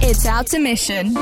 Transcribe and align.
It's 0.00 0.26
out 0.26 0.46
to 0.48 0.60
mission. 0.60 1.12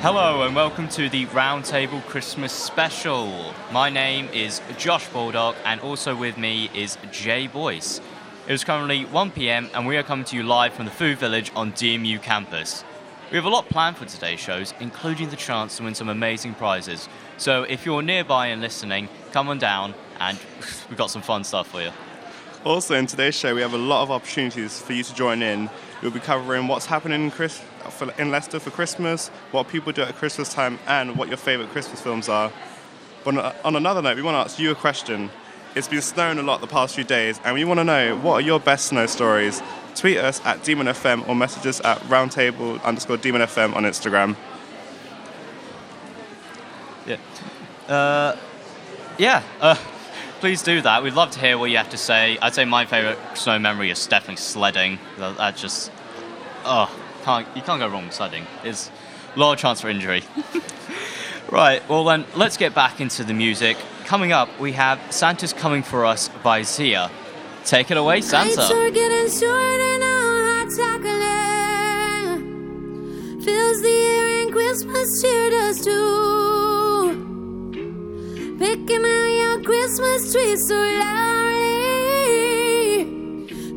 Hello 0.00 0.42
and 0.42 0.56
welcome 0.56 0.88
to 0.88 1.08
the 1.08 1.26
Roundtable 1.26 2.04
Christmas 2.06 2.52
Special. 2.52 3.54
My 3.70 3.88
name 3.88 4.28
is 4.32 4.60
Josh 4.78 5.06
Baldock 5.10 5.54
and 5.64 5.80
also 5.80 6.16
with 6.16 6.36
me 6.36 6.70
is 6.74 6.98
Jay 7.12 7.46
Boyce. 7.46 8.00
It 8.48 8.52
is 8.52 8.64
currently 8.64 9.04
1pm 9.04 9.70
and 9.74 9.86
we 9.86 9.96
are 9.96 10.02
coming 10.02 10.24
to 10.24 10.36
you 10.36 10.42
live 10.42 10.72
from 10.72 10.86
the 10.86 10.90
Food 10.90 11.18
Village 11.18 11.52
on 11.54 11.70
DMU 11.72 12.20
campus. 12.20 12.82
We 13.30 13.36
have 13.36 13.44
a 13.44 13.50
lot 13.50 13.68
planned 13.68 13.96
for 13.96 14.06
today's 14.06 14.40
shows, 14.40 14.74
including 14.80 15.30
the 15.30 15.36
chance 15.36 15.76
to 15.76 15.84
win 15.84 15.94
some 15.94 16.08
amazing 16.08 16.54
prizes. 16.54 17.08
So 17.36 17.62
if 17.62 17.86
you're 17.86 18.02
nearby 18.02 18.48
and 18.48 18.60
listening, 18.60 19.08
come 19.30 19.48
on 19.48 19.58
down 19.58 19.94
and 20.20 20.38
we've 20.88 20.98
got 20.98 21.10
some 21.10 21.22
fun 21.22 21.44
stuff 21.44 21.68
for 21.68 21.82
you. 21.82 21.90
Also, 22.64 22.94
in 22.94 23.06
today's 23.06 23.34
show, 23.34 23.54
we 23.54 23.60
have 23.60 23.72
a 23.74 23.78
lot 23.78 24.02
of 24.02 24.10
opportunities 24.10 24.80
for 24.80 24.92
you 24.92 25.02
to 25.04 25.14
join 25.14 25.42
in. 25.42 25.70
We'll 26.02 26.10
be 26.10 26.20
covering 26.20 26.66
what's 26.68 26.86
happening 26.86 27.24
in, 27.24 27.30
Chris- 27.30 27.60
for- 27.90 28.12
in 28.18 28.30
Leicester 28.30 28.58
for 28.60 28.70
Christmas, 28.70 29.28
what 29.52 29.68
people 29.68 29.92
do 29.92 30.02
at 30.02 30.14
Christmas 30.16 30.52
time, 30.52 30.78
and 30.86 31.16
what 31.16 31.28
your 31.28 31.36
favourite 31.36 31.70
Christmas 31.72 32.00
films 32.00 32.28
are. 32.28 32.52
But 33.24 33.36
on- 33.64 33.76
another 33.76 34.02
note, 34.02 34.16
we 34.16 34.22
want 34.22 34.34
to 34.34 34.40
ask 34.40 34.58
you 34.58 34.70
a 34.70 34.74
question. 34.74 35.30
It's 35.74 35.86
been 35.88 36.02
snowing 36.02 36.38
a 36.38 36.42
lot 36.42 36.60
the 36.60 36.66
past 36.66 36.94
few 36.94 37.04
days, 37.04 37.40
and 37.44 37.54
we 37.54 37.64
want 37.64 37.78
to 37.78 37.84
know 37.84 38.16
what 38.16 38.34
are 38.34 38.40
your 38.40 38.58
best 38.58 38.86
snow 38.86 39.06
stories? 39.06 39.62
Tweet 39.94 40.18
us 40.18 40.40
at 40.44 40.62
Demon 40.64 40.86
FM 40.88 41.28
or 41.28 41.34
message 41.36 41.66
us 41.66 41.80
at 41.84 41.98
roundtable 42.02 42.82
underscore 42.84 43.16
Demon 43.16 43.42
FM 43.42 43.74
on 43.76 43.84
Instagram. 43.84 44.36
Yeah. 47.06 47.16
Uh, 47.88 48.36
yeah. 49.18 49.42
Uh, 49.60 49.76
please 50.40 50.62
do 50.62 50.80
that. 50.82 51.02
We'd 51.02 51.14
love 51.14 51.30
to 51.32 51.40
hear 51.40 51.58
what 51.58 51.70
you 51.70 51.76
have 51.76 51.90
to 51.90 51.96
say. 51.96 52.38
I'd 52.40 52.54
say 52.54 52.64
my 52.64 52.86
favourite 52.86 53.18
snow 53.36 53.58
memory 53.58 53.90
is 53.90 54.06
definitely 54.06 54.36
sledding. 54.36 54.98
That, 55.18 55.36
that 55.36 55.56
just, 55.56 55.90
oh, 56.64 56.94
can't 57.24 57.46
you 57.54 57.62
can't 57.62 57.80
go 57.80 57.88
wrong 57.88 58.06
with 58.06 58.14
sledding. 58.14 58.46
It's 58.64 58.90
a 59.34 59.38
lot 59.38 59.52
of 59.52 59.58
chance 59.58 59.80
for 59.80 59.88
injury. 59.88 60.22
right. 61.50 61.86
Well 61.88 62.04
then, 62.04 62.24
let's 62.34 62.56
get 62.56 62.74
back 62.74 63.00
into 63.00 63.24
the 63.24 63.34
music. 63.34 63.76
Coming 64.04 64.32
up, 64.32 64.48
we 64.58 64.72
have 64.72 65.00
"Santa's 65.10 65.52
Coming 65.52 65.82
for 65.82 66.06
Us" 66.06 66.28
by 66.42 66.62
Sia. 66.62 67.10
Take 67.64 67.90
it 67.90 67.96
away, 67.96 68.20
Santa. 68.22 68.62
are 68.62 68.90
getting 68.90 69.30
shorter 69.30 69.98
now, 69.98 70.64
hot 70.64 70.68
chocolate 70.74 71.28
fills 73.48 73.80
the 73.82 73.88
air 73.88 74.42
and 74.42 74.52
Christmas 74.52 75.22
cheer 75.22 75.50
does 75.50 75.84
too. 75.84 77.26
Picking 78.58 79.04
your 79.04 79.27
Christmas 79.68 80.32
tree 80.32 80.56
so 80.56 80.74
loudly, 80.74 81.04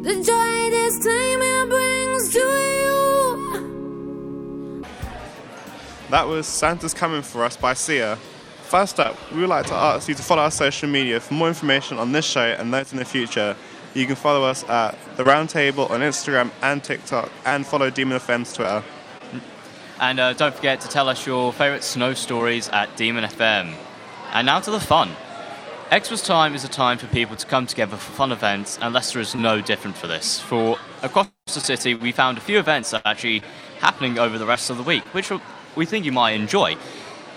the 0.02 0.14
joy 0.24 0.70
this 0.70 0.98
time 1.04 1.42
it 1.42 1.68
brings 1.68 2.32
to 2.32 2.40
you. 4.80 4.86
That 6.10 6.28
was 6.28 6.48
Santa's 6.48 6.94
Coming 6.94 7.22
For 7.22 7.44
Us 7.44 7.58
by 7.58 7.74
Sia. 7.74 8.16
First 8.62 9.02
up, 9.02 9.18
we 9.34 9.42
would 9.42 9.50
like 9.50 9.66
to 9.66 9.74
ask 9.74 10.08
you 10.08 10.16
to 10.16 10.24
follow 10.24 10.44
our 10.44 10.52
social 10.52 10.88
media 10.88 11.20
for 11.20 11.34
more 11.34 11.50
information 11.50 11.98
on 11.98 12.14
this 12.14 12.24
show 12.24 12.56
and 12.58 12.74
those 12.74 12.94
in 12.94 12.98
the 12.98 13.04
future. 13.04 13.58
You 13.94 14.06
can 14.06 14.16
follow 14.16 14.46
us 14.46 14.64
at 14.70 14.98
The 15.18 15.26
Roundtable 15.26 15.90
on 15.92 16.00
Instagram 16.00 16.52
and 16.62 16.82
TikTok 16.82 17.30
and 17.46 17.68
follow 17.68 17.90
Demon 17.90 18.18
FM's 18.18 18.54
Twitter. 18.54 18.82
And 20.00 20.22
uh, 20.22 20.32
don't 20.32 20.56
forget 20.56 20.80
to 20.80 20.88
tell 20.88 21.10
us 21.10 21.28
your 21.28 21.52
favourite 21.52 21.84
snow 21.84 22.14
stories 22.14 22.70
at 22.70 22.96
Demon 22.96 23.26
FM. 23.26 23.76
And 24.32 24.46
now 24.46 24.62
to 24.62 24.72
the 24.72 24.80
fun. 24.80 25.18
Xmas 25.94 26.22
time 26.22 26.56
is 26.56 26.64
a 26.64 26.70
time 26.70 26.98
for 26.98 27.08
people 27.08 27.36
to 27.36 27.46
come 27.46 27.68
together 27.68 27.98
for 27.98 28.14
fun 28.14 28.32
events, 28.32 28.80
and 28.82 28.94
Leicester 28.94 29.20
is 29.20 29.36
no 29.36 29.60
different 29.60 29.98
for 29.98 30.08
this. 30.08 30.40
For 30.40 30.80
across 31.04 31.28
the 31.54 31.60
city, 31.60 31.96
we 31.96 32.14
found 32.14 32.38
a 32.38 32.42
few 32.42 32.60
events 32.60 32.92
that 32.92 33.06
are 33.06 33.12
actually 33.12 33.44
happening 33.80 34.18
over 34.18 34.38
the 34.38 34.46
rest 34.46 34.70
of 34.70 34.78
the 34.78 34.84
week, 34.84 35.04
which 35.14 35.34
we 35.76 35.86
think 35.86 36.06
you 36.06 36.14
might 36.14 36.32
enjoy. 36.32 36.78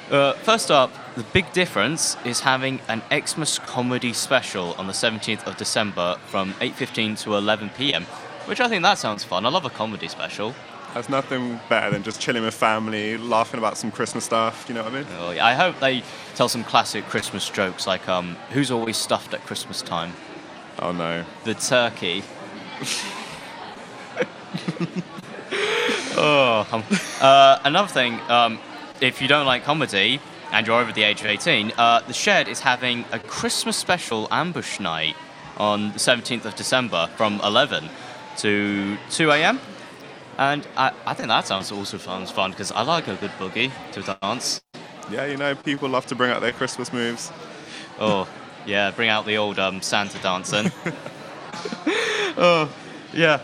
Uh, 0.09 0.35
first 0.35 0.71
up, 0.71 0.93
the 1.17 1.25
big 1.25 1.53
difference 1.53 2.17
is 2.25 2.39
having 2.39 2.79
an 2.87 3.03
Xmas 3.13 3.59
comedy 3.59 4.13
special 4.13 4.75
on 4.75 4.87
the 4.87 4.93
17th 4.93 5.43
of 5.49 5.57
December 5.57 6.17
from 6.29 6.53
8:15 6.61 7.21
to 7.25 7.35
11 7.35 7.71
p.m., 7.71 8.05
which 8.45 8.61
I 8.61 8.69
think 8.69 8.85
that 8.85 8.99
sounds 8.99 9.25
fun. 9.25 9.47
I 9.47 9.49
love 9.49 9.65
a 9.65 9.71
comedy 9.71 10.07
special. 10.07 10.55
There's 10.95 11.09
nothing 11.09 11.59
better 11.69 11.91
than 11.91 12.05
just 12.05 12.21
chilling 12.21 12.45
with 12.45 12.55
family, 12.55 13.19
laughing 13.19 13.59
about 13.59 13.77
some 13.77 13.91
Christmas 13.91 14.25
stuff, 14.25 14.67
you 14.69 14.77
know 14.77 14.85
what 14.85 14.93
I 14.93 14.99
mean? 14.99 15.07
Oh, 15.19 15.33
yeah. 15.33 15.45
I 15.45 15.55
hope 15.55 15.81
they 15.81 16.05
tell 16.37 16.49
some 16.49 16.63
classic 16.63 17.05
Christmas 17.07 17.51
jokes 17.51 17.85
like 17.85 18.09
um, 18.09 18.37
who's 18.51 18.71
always 18.71 18.97
stuffed 18.97 19.35
at 19.35 19.45
Christmas 19.45 19.83
time? 19.83 20.13
Oh 20.79 20.93
no. 20.93 21.25
The 21.43 21.55
turkey. 21.55 22.23
oh, 26.17 26.69
um, 26.71 26.85
uh, 27.21 27.59
another 27.65 27.89
thing, 27.89 28.21
um, 28.29 28.61
if 29.01 29.21
you 29.21 29.27
don't 29.27 29.47
like 29.47 29.65
comedy 29.65 30.21
and 30.53 30.65
you're 30.65 30.81
over 30.81 30.93
the 30.93 31.03
age 31.03 31.23
of 31.23 31.27
18, 31.27 31.73
uh, 31.77 32.03
the 32.07 32.13
Shed 32.13 32.47
is 32.47 32.61
having 32.61 33.05
a 33.11 33.19
Christmas 33.19 33.77
special 33.77 34.29
ambush 34.31 34.79
night 34.79 35.17
on 35.57 35.93
the 35.93 35.99
17th 35.99 36.45
of 36.45 36.55
December 36.55 37.09
from 37.17 37.41
11 37.41 37.91
to 38.37 38.97
2 39.11 39.33
a.m. 39.33 39.59
And 40.39 40.67
I, 40.77 40.93
I 41.07 41.15
think 41.15 41.29
that 41.29 41.47
sounds 41.47 41.71
also 41.71 41.99
sounds 41.99 42.31
fun 42.31 42.51
because 42.51 42.73
I 42.73 42.83
like 42.83 43.09
a 43.09 43.15
good 43.17 43.31
boogie 43.39 43.71
to 43.93 44.17
dance. 44.21 44.61
Yeah, 45.11 45.27
you 45.27 45.37
know, 45.37 45.55
people 45.55 45.89
love 45.89 46.07
to 46.07 46.15
bring 46.15 46.31
out 46.31 46.41
their 46.41 46.53
Christmas 46.53 46.93
moves. 46.93 47.31
Oh, 48.01 48.29
yeah, 48.67 48.91
bring 48.91 49.09
out 49.09 49.27
the 49.27 49.37
old 49.37 49.59
um, 49.59 49.83
Santa 49.83 50.19
dancing. 50.19 50.73
oh, 52.37 52.73
yeah. 53.13 53.41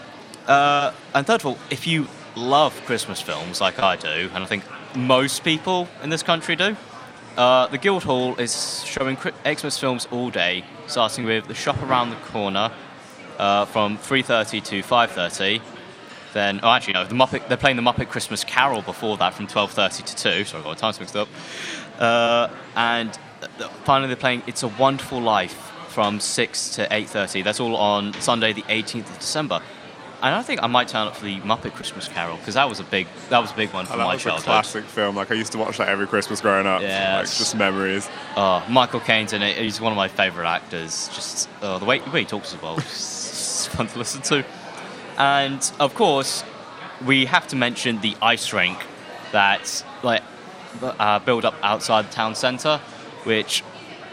Uh, 0.47 0.93
and 1.15 1.27
third 1.27 1.41
of 1.41 1.47
all, 1.47 1.59
if 1.71 1.87
you 1.87 2.09
love 2.35 2.75
Christmas 2.87 3.21
films 3.21 3.61
like 3.61 3.79
I 3.79 3.97
do, 3.97 4.31
and 4.35 4.43
I 4.43 4.47
think 4.47 4.65
most 4.97 5.45
people 5.45 5.87
in 6.03 6.11
this 6.11 6.23
country 6.23 6.57
do, 6.57 6.77
uh, 7.37 7.69
the 7.69 7.79
Guildhall 7.79 8.37
is 8.37 8.85
showing 8.85 9.17
Xmas 9.17 9.79
films 9.79 10.09
all 10.11 10.31
day, 10.31 10.65
starting 10.87 11.25
with 11.25 11.47
The 11.47 11.55
Shop 11.55 11.81
Around 11.83 12.11
the 12.11 12.17
Corner 12.17 12.73
uh, 13.39 13.65
from 13.67 13.99
3.30 13.99 14.65
to 14.65 14.83
5.30. 14.83 15.61
Then, 16.33 16.61
oh, 16.63 16.71
actually, 16.71 16.95
no, 16.95 17.05
the 17.05 17.15
Muppet, 17.15 17.49
they're 17.49 17.57
playing 17.57 17.77
the 17.77 17.83
Muppet 17.83 18.09
Christmas 18.09 18.45
Carol 18.45 18.83
before 18.83 19.17
that 19.17 19.35
from 19.35 19.47
12.30 19.47 20.05
to 20.05 20.17
2. 20.17 20.45
Sorry, 20.45 20.61
I 20.61 20.65
got 20.65 20.71
my 20.71 20.75
times 20.75 21.01
mixed 21.01 21.17
up. 21.17 21.29
Uh, 21.99 22.49
and 22.77 23.19
finally, 23.85 24.07
they're 24.09 24.17
playing 24.17 24.43
It's 24.47 24.63
a 24.63 24.69
Wonderful 24.69 25.21
Life 25.21 25.73
from 25.89 26.21
6 26.21 26.69
to 26.77 26.87
8.30. 26.89 27.45
That's 27.45 27.61
all 27.61 27.77
on 27.77 28.13
Sunday, 28.21 28.53
the 28.53 28.63
18th 28.63 29.11
of 29.11 29.19
December. 29.19 29.61
And 30.23 30.35
I 30.35 30.43
think 30.43 30.63
I 30.63 30.67
might 30.67 30.89
turn 30.89 31.07
up 31.07 31.17
for 31.17 31.25
the 31.25 31.41
Muppet 31.41 31.73
Christmas 31.73 32.07
Carol 32.07 32.37
because 32.37 32.53
that 32.55 32.69
was 32.69 32.79
a 32.79 32.85
big 32.85 33.07
that 33.31 33.39
was 33.39 33.53
a 33.53 33.55
big 33.55 33.73
one 33.73 33.87
for 33.87 33.93
And 33.93 34.03
that 34.03 34.05
my 34.05 34.15
was 34.17 34.27
a 34.27 34.31
classic 34.33 34.85
film. 34.85 35.17
Like 35.17 35.31
I 35.31 35.35
used 35.35 35.53
to 35.53 35.59
watch 35.59 35.79
that 35.79 35.89
every 35.89 36.07
Christmas 36.07 36.43
growing 36.43 36.67
up. 36.67 36.83
Yeah, 36.83 37.15
like 37.17 37.23
it's- 37.23 37.39
just 37.39 37.57
memories. 37.57 38.07
Oh, 38.37 38.63
Michael 38.69 39.01
Caine's 39.01 39.33
in 39.33 39.41
it. 39.41 39.57
He's 39.57 39.81
one 39.81 39.93
of 39.93 39.97
my 39.97 40.09
favourite 40.09 40.47
actors. 40.57 41.09
Just 41.15 41.49
uh, 41.63 41.79
the 41.79 41.87
way 41.87 42.01
the 42.01 42.11
way 42.11 42.21
he 42.21 42.27
talks 42.27 42.53
as 42.53 42.61
well, 42.61 42.77
it's 42.79 43.67
fun 43.69 43.87
to 43.87 43.99
listen 43.99 44.21
to. 44.23 44.45
And 45.21 45.71
of 45.79 45.95
course, 45.95 46.43
we 47.05 47.27
have 47.27 47.47
to 47.49 47.57
mention 47.57 48.01
the 48.01 48.17
ice 48.23 48.55
rink 48.55 48.79
that's 49.33 49.85
like 50.03 50.23
uh, 50.83 51.19
built 51.19 51.45
up 51.45 51.55
outside 51.63 52.07
the 52.07 52.13
town 52.13 52.35
centre, 52.35 52.79
which 53.25 53.63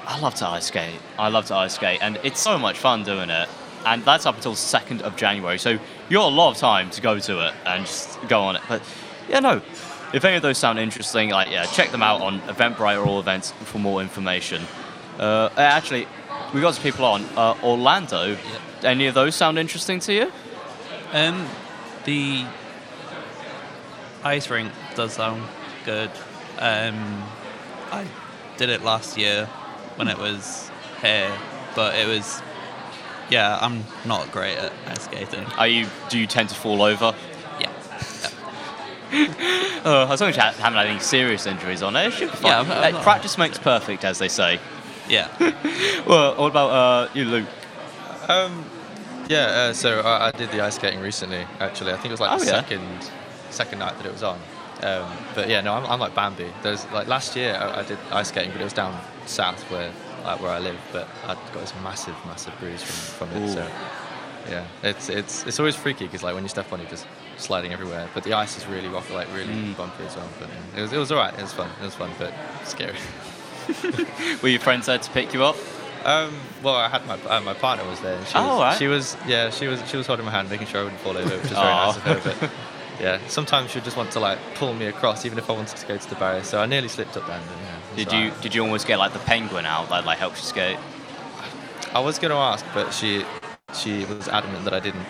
I 0.05 0.19
love 0.19 0.35
to 0.35 0.47
ice 0.47 0.65
skate. 0.65 0.99
I 1.17 1.29
love 1.29 1.45
to 1.45 1.55
ice 1.55 1.75
skate, 1.75 1.99
and 2.01 2.19
it's 2.23 2.41
so 2.41 2.59
much 2.59 2.77
fun 2.77 3.05
doing 3.05 3.29
it. 3.29 3.47
And 3.85 4.03
that's 4.03 4.25
up 4.25 4.35
until 4.35 4.53
second 4.53 5.01
of 5.01 5.15
January, 5.15 5.57
so 5.57 5.69
you 6.09 6.17
got 6.17 6.29
a 6.29 6.35
lot 6.35 6.51
of 6.51 6.57
time 6.57 6.89
to 6.89 6.99
go 6.99 7.19
to 7.19 7.47
it 7.47 7.53
and 7.65 7.85
just 7.85 8.19
go 8.27 8.41
on 8.41 8.57
it. 8.57 8.61
But 8.67 8.81
yeah, 9.29 9.39
no. 9.39 9.61
If 10.13 10.25
any 10.25 10.35
of 10.35 10.41
those 10.41 10.57
sound 10.57 10.77
interesting, 10.77 11.29
like 11.29 11.49
yeah, 11.49 11.67
check 11.67 11.91
them 11.91 12.03
out 12.03 12.19
on 12.19 12.41
Eventbrite 12.41 13.01
or 13.01 13.07
all 13.07 13.21
events 13.21 13.51
for 13.51 13.79
more 13.79 14.01
information. 14.01 14.61
Uh, 15.17 15.49
actually, 15.55 16.05
we 16.53 16.59
got 16.59 16.73
some 16.73 16.83
people 16.83 17.05
on 17.05 17.23
uh, 17.37 17.55
Orlando. 17.63 18.35
Any 18.83 19.07
of 19.07 19.13
those 19.13 19.35
sound 19.35 19.57
interesting 19.57 20.01
to 20.01 20.13
you? 20.13 20.31
Um, 21.11 21.47
the 22.05 22.45
ice 24.23 24.49
rink 24.49 24.71
does 24.95 25.13
sound 25.13 25.43
good. 25.85 26.11
Um, 26.59 27.23
I 27.91 28.05
did 28.57 28.69
it 28.69 28.83
last 28.83 29.17
year 29.17 29.45
when 29.95 30.07
it 30.07 30.17
was 30.17 30.69
here, 31.01 31.31
but 31.75 31.95
it 31.95 32.07
was. 32.07 32.41
Yeah, 33.29 33.57
I'm 33.61 33.83
not 34.05 34.31
great 34.31 34.57
at 34.57 34.71
ice 34.87 35.03
skating. 35.03 35.45
Are 35.57 35.67
you? 35.67 35.87
Do 36.09 36.17
you 36.17 36.27
tend 36.27 36.49
to 36.49 36.55
fall 36.55 36.81
over? 36.81 37.13
Yeah. 37.59 37.69
Uh, 39.83 40.07
as 40.11 40.21
long 40.21 40.29
as 40.29 40.35
you 40.35 40.41
ha- 40.41 40.53
haven't 40.57 40.77
had 40.77 40.87
any 40.87 40.99
serious 40.99 41.45
injuries 41.45 41.81
on 41.83 41.95
it, 41.97 42.07
it 42.07 42.13
should 42.13 42.31
be 42.31 42.37
fun. 42.37 42.51
Yeah, 42.51 42.57
I'm- 42.57 42.71
I'm 42.71 42.83
Uh, 42.83 42.89
not- 42.91 43.03
practice 43.03 43.37
makes 43.37 43.57
perfect, 43.57 44.05
as 44.05 44.17
they 44.17 44.29
say. 44.29 44.59
Yeah. 45.09 45.27
Well, 46.07 46.35
what 46.35 46.47
about 46.51 46.69
uh, 46.69 47.09
you, 47.13 47.25
Luke? 47.25 47.47
Um, 48.29 48.63
yeah, 49.29 49.45
uh, 49.45 49.73
so 49.73 50.01
I, 50.01 50.27
I 50.27 50.31
did 50.31 50.51
the 50.51 50.61
ice 50.61 50.75
skating 50.75 50.99
recently. 50.99 51.45
Actually, 51.59 51.91
I 51.93 51.95
think 51.95 52.07
it 52.07 52.11
was 52.11 52.19
like 52.19 52.31
Oh, 52.31 52.39
the 52.39 52.45
yeah. 52.45 52.61
second 52.61 53.11
second 53.49 53.79
night 53.79 53.97
that 53.97 54.05
it 54.05 54.11
was 54.11 54.23
on. 54.23 54.39
Um, 54.83 55.09
but 55.33 55.49
yeah, 55.49 55.61
no, 55.61 55.73
I'm, 55.73 55.85
I'm 55.85 55.99
like 55.99 56.13
Bambi. 56.13 56.47
There's 56.61 56.85
like 56.91 57.07
last 57.07 57.35
year 57.35 57.55
I, 57.55 57.79
I 57.79 57.83
did 57.83 57.97
ice 58.11 58.27
skating, 58.29 58.51
but 58.51 58.61
it 58.61 58.63
was 58.65 58.73
down 58.73 58.99
south 59.25 59.61
where 59.71 59.91
like 60.23 60.41
where 60.41 60.51
I 60.51 60.59
live, 60.59 60.77
but 60.91 61.07
I 61.23 61.33
got 61.33 61.53
this 61.61 61.73
massive, 61.83 62.15
massive 62.25 62.53
bruise 62.59 62.83
from, 62.83 63.27
from 63.29 63.41
it. 63.41 63.49
So 63.53 63.67
yeah, 64.49 64.65
it's 64.83 65.09
it's 65.09 65.45
it's 65.47 65.59
always 65.59 65.75
freaky 65.75 66.05
because 66.05 66.23
like 66.23 66.35
when 66.35 66.43
you 66.43 66.49
step 66.49 66.71
on 66.71 66.79
you're 66.79 66.89
just 66.89 67.07
sliding 67.37 67.73
everywhere. 67.73 68.07
But 68.13 68.23
the 68.23 68.33
ice 68.33 68.55
is 68.57 68.65
really 68.67 68.87
rough, 68.87 69.11
like 69.11 69.27
really 69.33 69.53
Mm. 69.53 69.77
bumpy 69.77 70.03
as 70.05 70.15
well. 70.15 70.29
But 70.39 70.49
it 70.77 70.81
was 70.81 70.93
it 70.93 70.97
was 70.97 71.11
alright. 71.11 71.33
It 71.33 71.41
was 71.41 71.53
fun. 71.53 71.69
It 71.81 71.85
was 71.85 71.95
fun, 71.95 72.11
but 72.19 72.33
scary. 72.65 72.95
Were 74.41 74.49
your 74.49 74.59
friends 74.61 74.85
there 74.85 74.97
to 74.99 75.11
pick 75.11 75.33
you 75.33 75.43
up? 75.43 75.57
Um, 76.07 76.33
well, 76.63 76.75
I 76.75 76.87
had 76.87 77.05
my 77.05 77.15
uh, 77.29 77.41
my 77.41 77.53
partner 77.53 77.87
was 77.87 77.99
there. 77.99 78.15
And 78.17 78.25
she 78.27 78.33
Oh, 78.37 78.41
was, 78.41 78.51
alright. 78.51 78.77
She 78.79 78.87
was 78.87 79.17
yeah, 79.27 79.49
she 79.49 79.67
was 79.67 79.79
she 79.89 79.97
was 79.97 80.07
holding 80.07 80.25
my 80.25 80.31
hand, 80.31 80.49
making 80.49 80.67
sure 80.67 80.81
I 80.81 80.83
wouldn't 80.85 81.01
fall 81.01 81.17
over, 81.17 81.29
which 81.35 81.45
is 81.45 81.51
very 81.51 81.63
nice 81.63 81.97
of 81.97 82.03
her. 82.03 82.21
But 82.23 82.49
yeah, 83.01 83.19
sometimes 83.27 83.71
she'd 83.71 83.83
just 83.83 83.97
want 83.97 84.11
to 84.11 84.19
like 84.21 84.39
pull 84.55 84.73
me 84.73 84.85
across, 84.85 85.25
even 85.25 85.37
if 85.37 85.49
I 85.49 85.53
wanted 85.53 85.75
to 85.77 85.85
go 85.85 85.97
to 85.97 86.09
the 86.09 86.15
barrier. 86.15 86.43
So 86.43 86.59
I 86.61 86.65
nearly 86.65 86.87
slipped 86.87 87.17
up 87.17 87.27
there. 87.27 87.37
And, 87.37 87.45
yeah, 87.45 88.05
Did 88.05 88.11
you 88.13 88.19
alright. 88.29 88.41
did 88.41 88.55
you 88.55 88.61
almost 88.63 88.87
get 88.87 88.99
like 88.99 89.11
the 89.13 89.19
penguin 89.19 89.65
out 89.65 89.89
that 89.89 90.05
like 90.05 90.17
helps 90.17 90.39
you 90.39 90.45
skate? 90.45 90.77
I 91.93 91.99
was 91.99 92.19
going 92.19 92.31
to 92.31 92.37
ask, 92.37 92.65
but 92.73 92.91
she 92.93 93.25
she 93.73 94.05
was 94.05 94.29
adamant 94.29 94.63
that 94.63 94.73
I 94.73 94.79
didn't. 94.79 95.05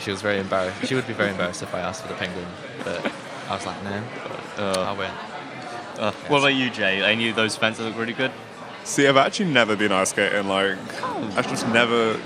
She 0.00 0.10
was 0.10 0.22
very 0.22 0.38
embarrassed. 0.40 0.86
She 0.86 0.94
would 0.94 1.06
be 1.06 1.12
very 1.12 1.30
embarrassed 1.30 1.62
if 1.62 1.74
I 1.74 1.80
asked 1.80 2.02
for 2.02 2.08
the 2.08 2.14
penguin, 2.14 2.46
but 2.84 3.12
I 3.50 3.54
was 3.54 3.66
like, 3.66 3.82
no, 3.84 4.02
I 4.56 4.92
won't. 4.92 5.12
Uh, 6.00 6.12
What 6.28 6.38
about 6.38 6.54
you, 6.54 6.70
Jay? 6.70 7.02
Any 7.02 7.28
of 7.28 7.36
those 7.36 7.56
events 7.56 7.78
that 7.78 7.84
look 7.84 7.98
really 7.98 8.12
good? 8.14 8.30
See, 8.84 9.06
I've 9.06 9.16
actually 9.16 9.50
never 9.50 9.76
been 9.76 9.92
ice 9.92 10.10
skating. 10.10 10.48
Like, 10.48 10.78
I've 11.36 11.48
just 11.48 11.66
never 11.68 12.18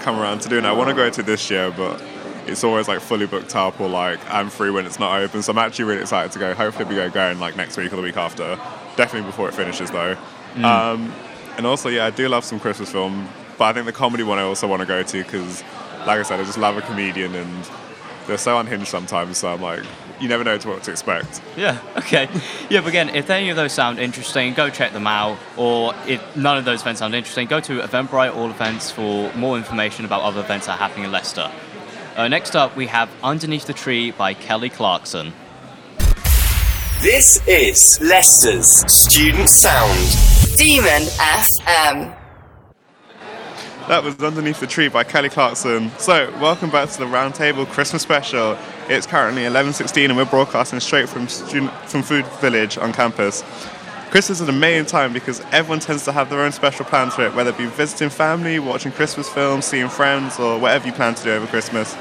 come 0.00 0.18
around 0.18 0.40
to 0.40 0.48
doing 0.48 0.64
it. 0.64 0.68
I 0.68 0.72
want 0.72 0.88
to 0.88 0.94
go 0.94 1.08
to 1.08 1.22
this 1.22 1.48
year, 1.50 1.70
but 1.70 2.02
it's 2.46 2.64
always 2.64 2.88
like 2.88 3.00
fully 3.00 3.26
booked 3.26 3.54
up 3.54 3.80
or 3.80 3.88
like 3.88 4.18
I'm 4.32 4.50
free 4.50 4.70
when 4.70 4.86
it's 4.86 4.98
not 4.98 5.20
open. 5.20 5.42
So 5.42 5.52
I'm 5.52 5.58
actually 5.58 5.84
really 5.84 6.00
excited 6.02 6.32
to 6.32 6.38
go. 6.38 6.54
Hopefully, 6.54 6.86
we 6.86 6.94
go 6.96 7.08
going 7.10 7.38
like 7.38 7.56
next 7.56 7.76
week 7.76 7.92
or 7.92 7.96
the 7.96 8.02
week 8.02 8.16
after. 8.16 8.58
Definitely 8.96 9.28
before 9.28 9.48
it 9.48 9.54
finishes, 9.54 9.90
though. 9.90 10.16
Um, 10.56 11.12
and 11.56 11.66
also, 11.66 11.88
yeah, 11.88 12.06
I 12.06 12.10
do 12.10 12.28
love 12.28 12.44
some 12.44 12.58
Christmas 12.58 12.90
film, 12.90 13.28
but 13.58 13.64
I 13.64 13.72
think 13.72 13.86
the 13.86 13.92
comedy 13.92 14.24
one 14.24 14.38
I 14.38 14.42
also 14.42 14.66
want 14.66 14.80
to 14.80 14.86
go 14.86 15.02
to 15.02 15.22
because, 15.22 15.62
like 16.00 16.18
I 16.18 16.22
said, 16.22 16.40
I 16.40 16.44
just 16.44 16.58
love 16.58 16.76
a 16.76 16.80
comedian 16.82 17.34
and 17.34 17.70
they're 18.28 18.38
so 18.38 18.58
unhinged 18.58 18.86
sometimes. 18.86 19.38
So 19.38 19.52
I'm 19.52 19.60
like, 19.60 19.82
you 20.20 20.28
never 20.28 20.44
know 20.44 20.56
what 20.58 20.82
to 20.84 20.90
expect. 20.90 21.40
Yeah, 21.56 21.80
okay. 21.96 22.28
Yeah, 22.70 22.80
but 22.80 22.88
again, 22.88 23.08
if 23.10 23.28
any 23.30 23.50
of 23.50 23.56
those 23.56 23.72
sound 23.72 23.98
interesting, 23.98 24.54
go 24.54 24.70
check 24.70 24.92
them 24.92 25.06
out. 25.06 25.38
Or 25.56 25.94
if 26.06 26.36
none 26.36 26.56
of 26.56 26.64
those 26.64 26.82
events 26.82 27.00
sound 27.00 27.14
interesting, 27.14 27.48
go 27.48 27.58
to 27.60 27.80
Eventbrite 27.80 28.36
All 28.36 28.50
Events 28.50 28.90
for 28.90 29.32
more 29.34 29.56
information 29.56 30.04
about 30.04 30.22
other 30.22 30.40
events 30.40 30.66
that 30.66 30.72
are 30.72 30.78
happening 30.78 31.06
in 31.06 31.12
Leicester. 31.12 31.50
Uh, 32.16 32.28
next 32.28 32.54
up, 32.54 32.76
we 32.76 32.86
have 32.86 33.08
Underneath 33.22 33.66
the 33.66 33.72
Tree 33.72 34.10
by 34.10 34.34
Kelly 34.34 34.68
Clarkson. 34.70 35.32
This 37.00 37.40
is 37.46 37.98
Leicester's 38.02 38.68
Student 38.92 39.48
Sound. 39.48 40.56
Demon 40.56 41.02
FM. 41.02 42.17
That 43.88 44.04
was 44.04 44.22
Underneath 44.22 44.60
the 44.60 44.66
Tree 44.66 44.88
by 44.88 45.02
Kelly 45.02 45.30
Clarkson. 45.30 45.90
So, 45.96 46.30
welcome 46.42 46.68
back 46.68 46.90
to 46.90 46.98
the 46.98 47.06
Roundtable 47.06 47.66
Christmas 47.66 48.02
special. 48.02 48.58
It's 48.86 49.06
currently 49.06 49.46
11:16 49.46 50.10
and 50.10 50.16
we're 50.18 50.26
broadcasting 50.26 50.78
straight 50.80 51.08
from 51.08 51.26
student, 51.26 51.72
from 51.86 52.02
Food 52.02 52.26
Village 52.42 52.76
on 52.76 52.92
campus. 52.92 53.42
Christmas 54.10 54.42
is 54.42 54.48
an 54.48 54.54
amazing 54.54 54.84
time 54.84 55.14
because 55.14 55.40
everyone 55.52 55.80
tends 55.80 56.04
to 56.04 56.12
have 56.12 56.28
their 56.28 56.40
own 56.40 56.52
special 56.52 56.84
plans 56.84 57.14
for 57.14 57.24
it, 57.24 57.34
whether 57.34 57.48
it 57.48 57.56
be 57.56 57.64
visiting 57.64 58.10
family, 58.10 58.58
watching 58.58 58.92
Christmas 58.92 59.26
films, 59.26 59.64
seeing 59.64 59.88
friends, 59.88 60.38
or 60.38 60.58
whatever 60.58 60.86
you 60.86 60.92
plan 60.92 61.14
to 61.14 61.24
do 61.24 61.32
over 61.32 61.46
Christmas. 61.46 61.96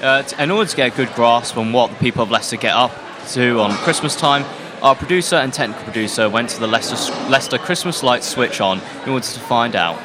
Uh, 0.00 0.22
in 0.38 0.52
order 0.52 0.70
to 0.70 0.76
get 0.76 0.92
a 0.92 0.96
good 0.96 1.12
grasp 1.14 1.58
on 1.58 1.72
what 1.72 1.90
the 1.90 1.96
people 1.96 2.22
of 2.22 2.30
Leicester 2.30 2.56
get 2.56 2.76
up 2.76 2.92
to 3.30 3.58
on 3.58 3.72
Christmas 3.78 4.14
time, 4.14 4.44
our 4.80 4.94
producer 4.94 5.34
and 5.34 5.52
technical 5.52 5.82
producer 5.82 6.30
went 6.30 6.50
to 6.50 6.60
the 6.60 6.68
Leicester, 6.68 7.12
Leicester 7.28 7.58
Christmas 7.58 8.04
lights 8.04 8.28
switch 8.28 8.60
on 8.60 8.80
in 9.04 9.10
order 9.10 9.26
to 9.26 9.40
find 9.40 9.74
out. 9.74 10.00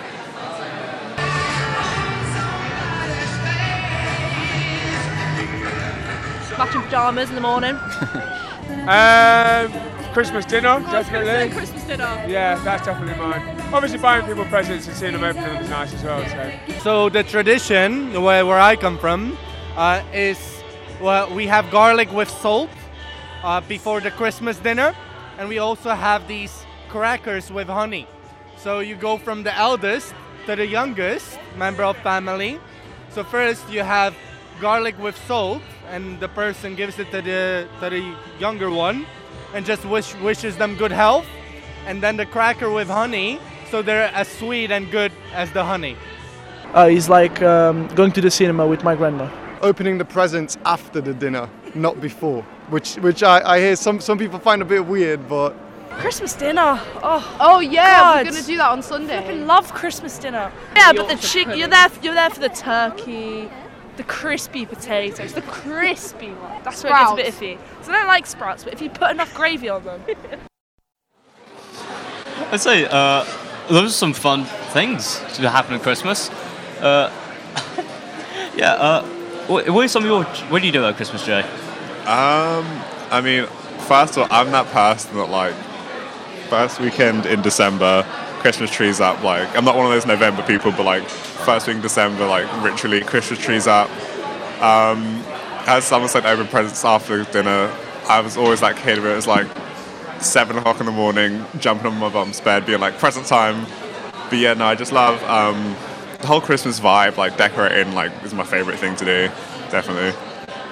Matching 6.97 7.27
pajamas 7.27 7.29
in 7.29 7.35
the 7.35 7.41
morning. 7.41 7.77
Um, 8.87 9.71
Christmas 10.13 10.45
dinner, 10.45 10.79
definitely. 10.79 11.53
Christmas 11.53 11.83
dinner. 11.83 12.25
Yeah, 12.27 12.55
that's 12.63 12.85
definitely 12.85 13.17
mine. 13.17 13.61
Obviously, 13.73 13.97
buying 13.97 14.25
people 14.25 14.45
presents 14.45 14.87
and 14.87 14.95
seeing 14.95 15.11
them 15.13 15.23
open 15.23 15.41
them 15.41 15.61
is 15.61 15.69
nice 15.69 15.93
as 15.93 16.03
well. 16.03 16.25
So. 16.29 16.79
So 16.79 17.09
the 17.09 17.23
tradition, 17.23 18.21
where, 18.21 18.45
where 18.45 18.59
I 18.59 18.77
come 18.77 18.97
from, 18.97 19.37
uh, 19.75 20.03
is 20.13 20.39
well, 21.01 21.33
we 21.33 21.47
have 21.47 21.69
garlic 21.69 22.11
with 22.13 22.29
salt 22.29 22.69
uh, 23.43 23.59
before 23.61 23.99
the 23.99 24.11
Christmas 24.11 24.57
dinner, 24.57 24.95
and 25.37 25.49
we 25.49 25.59
also 25.59 25.89
have 25.91 26.27
these 26.27 26.63
crackers 26.87 27.51
with 27.51 27.67
honey. 27.67 28.07
So 28.57 28.79
you 28.79 28.95
go 28.95 29.17
from 29.17 29.43
the 29.43 29.53
eldest 29.55 30.13
to 30.45 30.55
the 30.55 30.65
youngest 30.65 31.39
member 31.57 31.83
of 31.83 31.97
family. 31.97 32.59
So 33.11 33.23
first 33.23 33.69
you 33.69 33.83
have 33.83 34.15
garlic 34.61 34.97
with 34.97 35.17
salt, 35.27 35.61
and 35.89 36.19
the 36.19 36.27
person 36.29 36.75
gives 36.75 36.99
it 36.99 37.09
to 37.11 37.21
the 37.21 37.67
to 37.79 37.89
the 37.89 38.15
younger 38.39 38.69
one, 38.69 39.05
and 39.53 39.65
just 39.65 39.85
wish, 39.85 40.13
wishes 40.15 40.55
them 40.57 40.75
good 40.75 40.91
health. 40.91 41.25
And 41.85 42.01
then 42.03 42.17
the 42.17 42.25
cracker 42.25 42.69
with 42.69 42.89
honey, 42.89 43.39
so 43.71 43.81
they're 43.81 44.11
as 44.13 44.27
sweet 44.27 44.71
and 44.71 44.91
good 44.91 45.11
as 45.33 45.51
the 45.51 45.63
honey. 45.63 45.95
Uh, 46.75 46.89
it's 46.91 47.07
like 47.09 47.41
um, 47.41 47.87
going 47.95 48.11
to 48.11 48.21
the 48.21 48.29
cinema 48.29 48.67
with 48.67 48.83
my 48.83 48.95
grandma. 48.95 49.29
Opening 49.61 49.97
the 49.97 50.05
presents 50.05 50.57
after 50.65 51.01
the 51.01 51.13
dinner, 51.13 51.49
not 51.73 51.99
before, 52.01 52.43
which 52.69 52.95
which 52.95 53.23
I, 53.23 53.39
I 53.55 53.59
hear 53.59 53.75
some 53.75 53.99
some 54.01 54.17
people 54.17 54.37
find 54.39 54.61
a 54.61 54.65
bit 54.65 54.85
weird, 54.85 55.27
but 55.29 55.55
Christmas 55.91 56.33
dinner. 56.35 56.79
Oh, 57.01 57.37
Oh 57.39 57.59
yeah, 57.59 57.97
God. 57.99 58.25
we're 58.25 58.31
gonna 58.31 58.43
do 58.45 58.57
that 58.57 58.69
on 58.69 58.81
Sunday. 58.83 59.17
I 59.17 59.33
love 59.45 59.73
Christmas 59.73 60.19
dinner. 60.19 60.51
Yeah, 60.75 60.93
but 60.93 61.07
the 61.07 61.15
chick, 61.15 61.47
you're 61.55 61.69
there. 61.69 61.89
You're 62.03 62.13
there 62.13 62.29
for 62.29 62.41
the 62.41 62.49
turkey, 62.49 63.49
the 63.97 64.03
crispy 64.03 64.65
potatoes, 64.65 65.33
the 65.33 65.41
crispy 65.41 66.29
one. 66.29 66.63
That's 66.63 66.83
where 66.83 66.93
it 66.93 66.99
gets 66.99 67.11
a 67.11 67.15
bit 67.15 67.57
iffy. 67.59 67.83
So 67.83 67.91
I 67.91 67.97
don't 67.97 68.07
like 68.07 68.25
sprouts, 68.25 68.63
but 68.63 68.73
if 68.73 68.81
you 68.81 68.89
put 68.89 69.11
enough 69.11 69.33
gravy 69.33 69.69
on 69.69 69.83
them, 69.83 70.01
I'd 72.51 72.61
say 72.61 72.85
uh, 72.85 73.25
those 73.67 73.89
are 73.89 73.93
some 73.93 74.13
fun 74.13 74.45
things 74.71 75.19
to 75.35 75.49
happen 75.49 75.73
at 75.73 75.81
Christmas. 75.81 76.29
Uh, 76.79 77.11
yeah. 78.55 78.73
Uh, 78.73 79.03
what, 79.47 79.69
what 79.69 79.83
are 79.83 79.87
some 79.87 80.03
of 80.03 80.09
your? 80.09 80.23
What 80.49 80.61
do 80.61 80.67
you 80.67 80.71
do 80.71 80.85
at 80.85 80.95
Christmas, 80.95 81.25
Jay? 81.25 81.41
Um, 81.41 82.65
I 83.11 83.21
mean, 83.21 83.47
first 83.87 84.15
of 84.15 84.19
all, 84.19 84.27
I'm 84.29 84.51
that 84.51 84.67
person 84.67 85.15
that 85.17 85.29
like 85.29 85.55
first 86.49 86.79
weekend 86.79 87.25
in 87.25 87.41
December, 87.41 88.05
Christmas 88.39 88.71
trees 88.71 88.99
up. 88.99 89.23
Like, 89.23 89.55
I'm 89.55 89.65
not 89.65 89.75
one 89.75 89.85
of 89.85 89.91
those 89.91 90.05
November 90.05 90.43
people, 90.43 90.71
but 90.71 90.83
like 90.83 91.03
first 91.03 91.67
week 91.67 91.77
in 91.77 91.81
December, 91.81 92.25
like 92.25 92.45
ritually 92.63 93.01
Christmas 93.01 93.39
trees 93.39 93.67
up. 93.67 93.89
Um, 94.61 95.23
as 95.67 95.83
someone 95.85 96.09
said, 96.09 96.25
open 96.25 96.47
presents 96.47 96.83
after 96.85 97.23
dinner. 97.25 97.73
I 98.07 98.21
was 98.21 98.37
always 98.37 98.61
that 98.61 98.77
kid 98.77 98.99
where 98.99 99.11
it 99.11 99.15
was 99.15 99.27
like 99.27 99.47
seven 100.21 100.57
o'clock 100.57 100.79
in 100.79 100.85
the 100.85 100.91
morning, 100.91 101.45
jumping 101.59 101.87
on 101.87 101.97
my 101.97 102.09
bum's 102.09 102.39
bed, 102.41 102.65
being 102.65 102.79
like 102.79 102.97
present 102.97 103.25
time. 103.25 103.65
But 104.29 104.39
yeah, 104.39 104.53
no, 104.53 104.65
I 104.65 104.75
just 104.75 104.91
love 104.91 105.21
um, 105.23 105.75
the 106.19 106.27
whole 106.27 106.41
Christmas 106.41 106.79
vibe. 106.79 107.17
Like 107.17 107.37
decorating, 107.37 107.93
like 107.93 108.11
is 108.23 108.33
my 108.33 108.45
favorite 108.45 108.79
thing 108.79 108.95
to 108.97 109.05
do. 109.05 109.27
Definitely. 109.69 110.13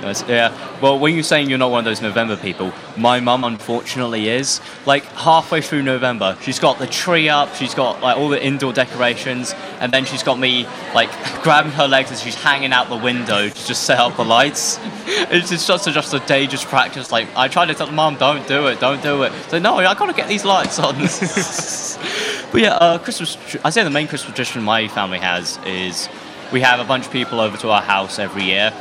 Yeah. 0.02 0.80
Well, 0.82 1.00
when 1.00 1.14
you're 1.14 1.24
saying 1.24 1.50
you're 1.50 1.58
not 1.58 1.72
one 1.72 1.80
of 1.80 1.86
those 1.86 2.02
November 2.02 2.36
people, 2.36 2.72
my 2.98 3.20
mum 3.20 3.44
unfortunately 3.44 4.30
is. 4.30 4.62
Like 4.86 5.04
halfway 5.14 5.62
through 5.62 5.84
November, 5.84 6.38
she's 6.42 6.60
got 6.60 6.80
the 6.80 6.88
tree 6.88 7.30
up, 7.30 7.56
she's 7.56 7.74
got 7.74 8.02
like 8.02 8.18
all 8.18 8.30
the 8.30 8.44
indoor 8.44 8.74
decorations, 8.74 9.54
and 9.80 9.92
then 9.92 10.06
she's 10.06 10.24
got 10.24 10.38
me 10.38 10.66
like 10.94 11.10
grabbing 11.44 11.72
her 11.72 11.88
legs 11.88 12.12
as 12.12 12.22
she's 12.22 12.36
hanging 12.36 12.72
out 12.72 12.90
the 12.90 12.98
window 12.98 13.50
to 13.50 13.66
just 13.68 13.84
set 13.84 14.00
up 14.00 14.16
the 14.18 14.26
lights. 14.26 14.80
It's 15.08 15.50
just 15.50 15.68
just 15.68 15.88
a, 15.88 15.92
just 15.92 16.14
a 16.14 16.20
dangerous 16.20 16.66
practice. 16.66 17.12
Like 17.12 17.28
I 17.36 17.48
try 17.48 17.66
to 17.66 17.74
tell 17.74 17.92
mum, 17.92 18.16
don't 18.16 18.48
do 18.48 18.68
it, 18.68 18.80
don't 18.80 19.02
do 19.02 19.24
it. 19.24 19.32
So 19.50 19.60
no, 19.60 19.76
I 19.76 19.94
gotta 19.94 20.14
get 20.14 20.28
these 20.28 20.46
lights 20.46 20.80
on. 20.80 20.96
but 22.52 22.62
yeah, 22.62 22.76
uh, 22.76 22.98
Christmas. 22.98 23.38
I 23.64 23.70
say 23.70 23.84
the 23.84 23.90
main 23.90 24.08
Christmas 24.08 24.34
tradition 24.34 24.64
my 24.64 24.88
family 24.88 25.20
has 25.20 25.60
is 25.66 26.10
we 26.52 26.62
have 26.62 26.80
a 26.80 26.84
bunch 26.84 27.06
of 27.06 27.12
people 27.12 27.40
over 27.40 27.58
to 27.58 27.70
our 27.70 27.82
house 27.82 28.20
every 28.20 28.44
year. 28.44 28.74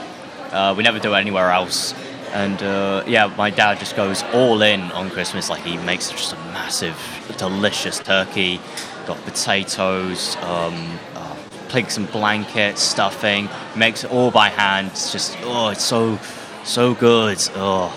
Uh, 0.55 0.75
we 0.77 0.83
never 0.83 0.99
do 0.99 1.13
it 1.15 1.19
anywhere 1.19 1.51
else. 1.51 1.95
And 2.33 2.63
uh, 2.63 3.05
yeah, 3.07 3.27
my 3.37 3.51
dad 3.51 3.79
just 3.79 3.97
goes 3.97 4.23
all 4.33 4.63
in 4.63 4.81
on 4.93 5.11
Christmas. 5.11 5.51
Like 5.51 5.63
he 5.63 5.77
makes 5.79 6.11
just 6.11 6.33
a 6.33 6.37
massive, 6.37 6.97
delicious 7.37 7.99
turkey. 7.99 8.61
Got 9.07 9.23
potatoes, 9.25 10.37
um, 10.37 10.99
uh, 11.15 11.37
pigs 11.69 11.97
and 11.97 12.11
blankets, 12.11 12.83
stuffing. 12.83 13.49
Makes 13.77 14.05
it 14.05 14.11
all 14.11 14.31
by 14.31 14.49
hand. 14.49 14.89
It's 14.89 15.13
just 15.13 15.37
oh, 15.43 15.69
it's 15.69 15.85
so, 15.85 16.19
so 16.65 16.95
good. 16.95 17.39
Oh, 17.55 17.93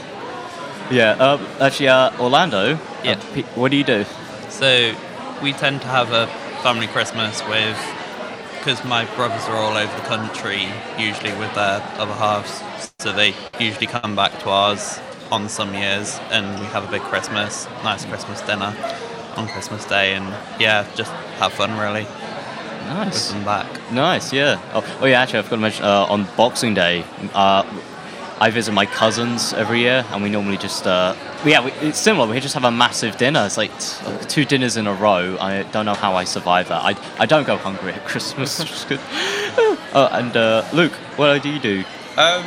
yeah. 0.91 1.11
Uh, 1.11 1.39
actually, 1.59 1.89
uh, 1.89 2.11
Orlando. 2.19 2.79
Yeah. 3.03 3.13
uh, 3.13 3.41
what 3.55 3.71
do 3.71 3.77
you 3.77 3.83
do? 3.83 4.05
So 4.49 4.95
we 5.41 5.53
tend 5.53 5.81
to 5.81 5.87
have 5.87 6.11
a 6.11 6.27
family 6.61 6.87
Christmas 6.87 7.41
with, 7.47 7.77
because 8.67 8.83
my 8.83 9.05
brothers 9.15 9.45
are 9.45 9.55
all 9.55 9.77
over 9.77 9.95
the 9.95 10.07
country, 10.07 10.67
usually 10.99 11.31
with 11.39 11.53
their 11.55 11.81
other 11.95 12.13
halves, 12.15 12.61
so 12.99 13.13
they 13.13 13.33
usually 13.61 13.87
come 13.87 14.13
back 14.13 14.37
to 14.39 14.49
ours 14.49 14.99
on 15.31 15.47
some 15.47 15.73
years, 15.73 16.19
and 16.31 16.59
we 16.59 16.65
have 16.65 16.83
a 16.83 16.91
big 16.91 17.01
Christmas, 17.03 17.65
nice 17.85 18.03
Christmas 18.03 18.41
dinner. 18.41 18.75
on 19.37 19.47
Christmas 19.47 19.85
Day, 19.85 20.15
and 20.15 20.25
yeah, 20.59 20.85
just 20.95 21.13
have 21.39 21.53
fun 21.53 21.77
really. 21.77 22.03
Nice. 22.87 23.29
With 23.29 23.35
them 23.37 23.45
back. 23.45 23.91
Nice, 23.93 24.33
yeah. 24.33 24.59
Oh, 24.73 24.97
oh 24.99 25.05
yeah, 25.05 25.21
actually, 25.21 25.39
I 25.39 25.41
forgot 25.43 25.55
to 25.55 25.61
mention 25.61 25.85
uh, 25.85 26.05
on 26.09 26.27
Boxing 26.35 26.73
Day, 26.73 27.05
uh, 27.33 27.63
I 28.39 28.51
visit 28.51 28.71
my 28.71 28.85
cousins 28.85 29.53
every 29.53 29.79
year, 29.79 30.05
and 30.11 30.21
we 30.21 30.29
normally 30.29 30.57
just, 30.57 30.85
uh, 30.85 31.15
yeah, 31.43 31.63
we, 31.65 31.71
it's 31.87 31.97
similar. 31.97 32.27
We 32.31 32.39
just 32.39 32.53
have 32.53 32.65
a 32.65 32.71
massive 32.71 33.17
dinner. 33.17 33.43
It's 33.45 33.57
like 33.57 33.71
t- 33.79 34.25
two 34.27 34.45
dinners 34.45 34.77
in 34.77 34.85
a 34.85 34.93
row. 34.93 35.37
I 35.39 35.63
don't 35.63 35.85
know 35.85 35.95
how 35.95 36.13
I 36.15 36.23
survive 36.23 36.67
that. 36.69 36.83
I, 36.83 36.95
I 37.17 37.25
don't 37.25 37.47
go 37.47 37.57
hungry 37.57 37.93
at 37.93 38.05
Christmas. 38.11 38.59
which 38.59 38.87
good. 38.87 38.99
uh, 39.93 40.09
and 40.11 40.37
uh, 40.37 40.63
Luke, 40.71 40.93
what 41.15 41.41
do 41.41 41.49
you 41.49 41.59
do? 41.59 41.83
Um, 42.15 42.45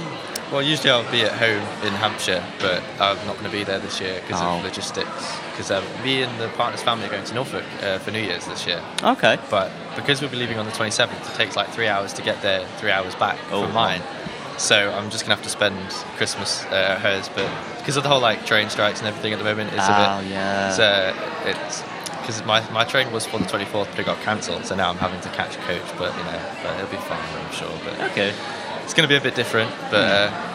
well, 0.52 0.62
usually 0.62 0.90
I'll 0.90 1.08
be 1.10 1.22
at 1.22 1.32
home 1.32 1.62
in 1.86 1.92
Hampshire, 1.94 2.44
but 2.60 2.82
I'm 3.00 3.16
not 3.26 3.34
going 3.38 3.44
to 3.46 3.50
be 3.50 3.64
there 3.64 3.78
this 3.80 4.00
year 4.00 4.20
because 4.26 4.40
Oh. 4.42 4.58
of 4.58 4.64
logistics. 4.64 5.36
Because 5.50 5.70
um, 5.72 5.84
me 6.04 6.22
and 6.22 6.40
the 6.40 6.48
partner's 6.50 6.82
family 6.82 7.06
are 7.06 7.10
going 7.10 7.24
to 7.24 7.34
Norfolk 7.34 7.64
uh, 7.82 7.98
for 7.98 8.10
New 8.12 8.22
Year's 8.22 8.46
this 8.46 8.64
year. 8.66 8.80
Okay. 9.02 9.38
But 9.50 9.70
because 9.96 10.20
we'll 10.20 10.30
be 10.30 10.36
leaving 10.36 10.58
on 10.58 10.66
the 10.66 10.72
27th, 10.72 11.32
it 11.32 11.34
takes 11.36 11.54
like 11.56 11.68
three 11.70 11.86
hours 11.88 12.12
to 12.14 12.22
get 12.22 12.40
there, 12.42 12.64
three 12.78 12.90
hours 12.92 13.14
back 13.16 13.38
Oh, 13.50 13.62
from 13.64 13.72
mine. 13.74 14.02
So 14.60 14.90
I'm 14.92 15.08
just 15.10 15.24
going 15.24 15.30
to 15.30 15.36
have 15.36 15.44
to 15.44 15.48
spend 15.50 15.74
Christmas 16.18 16.64
uh, 16.66 16.94
at 16.96 17.00
hers. 17.00 17.28
But 17.34 17.50
because 17.78 17.96
of 17.96 18.02
the 18.02 18.10
whole 18.10 18.20
like 18.20 18.44
train 18.44 18.68
strikes 18.68 18.98
and 19.00 19.08
everything 19.08 19.32
at 19.32 19.38
the 19.38 19.44
moment, 19.44 19.72
it's 19.72 19.88
Oh, 19.88 19.92
a 19.92 20.20
bit. 20.20 20.30
yeah. 20.30 20.68
It's, 20.68 20.78
uh, 20.78 21.14
it's 21.46 21.82
because 22.20 22.44
my, 22.44 22.60
my 22.70 22.84
train 22.84 23.10
was 23.10 23.24
for 23.26 23.38
the 23.38 23.46
24th, 23.46 23.88
but 23.90 23.98
it 23.98 24.04
got 24.06 24.20
cancelled. 24.20 24.66
So 24.66 24.76
now 24.76 24.90
I'm 24.90 24.98
having 24.98 25.20
to 25.22 25.30
catch 25.30 25.56
a 25.56 25.60
coach. 25.60 25.82
But 25.96 26.14
you 26.16 26.24
know, 26.24 26.40
but 26.62 26.74
it'll 26.78 26.90
be 26.90 26.98
fine, 26.98 27.18
I'm 27.18 27.52
sure. 27.54 27.72
But 27.84 27.98
Okay. 28.12 28.34
it's 28.84 28.92
going 28.92 29.08
to 29.08 29.12
be 29.12 29.16
a 29.16 29.20
bit 29.20 29.34
different, 29.34 29.70
but. 29.90 30.04
Uh, 30.04 30.46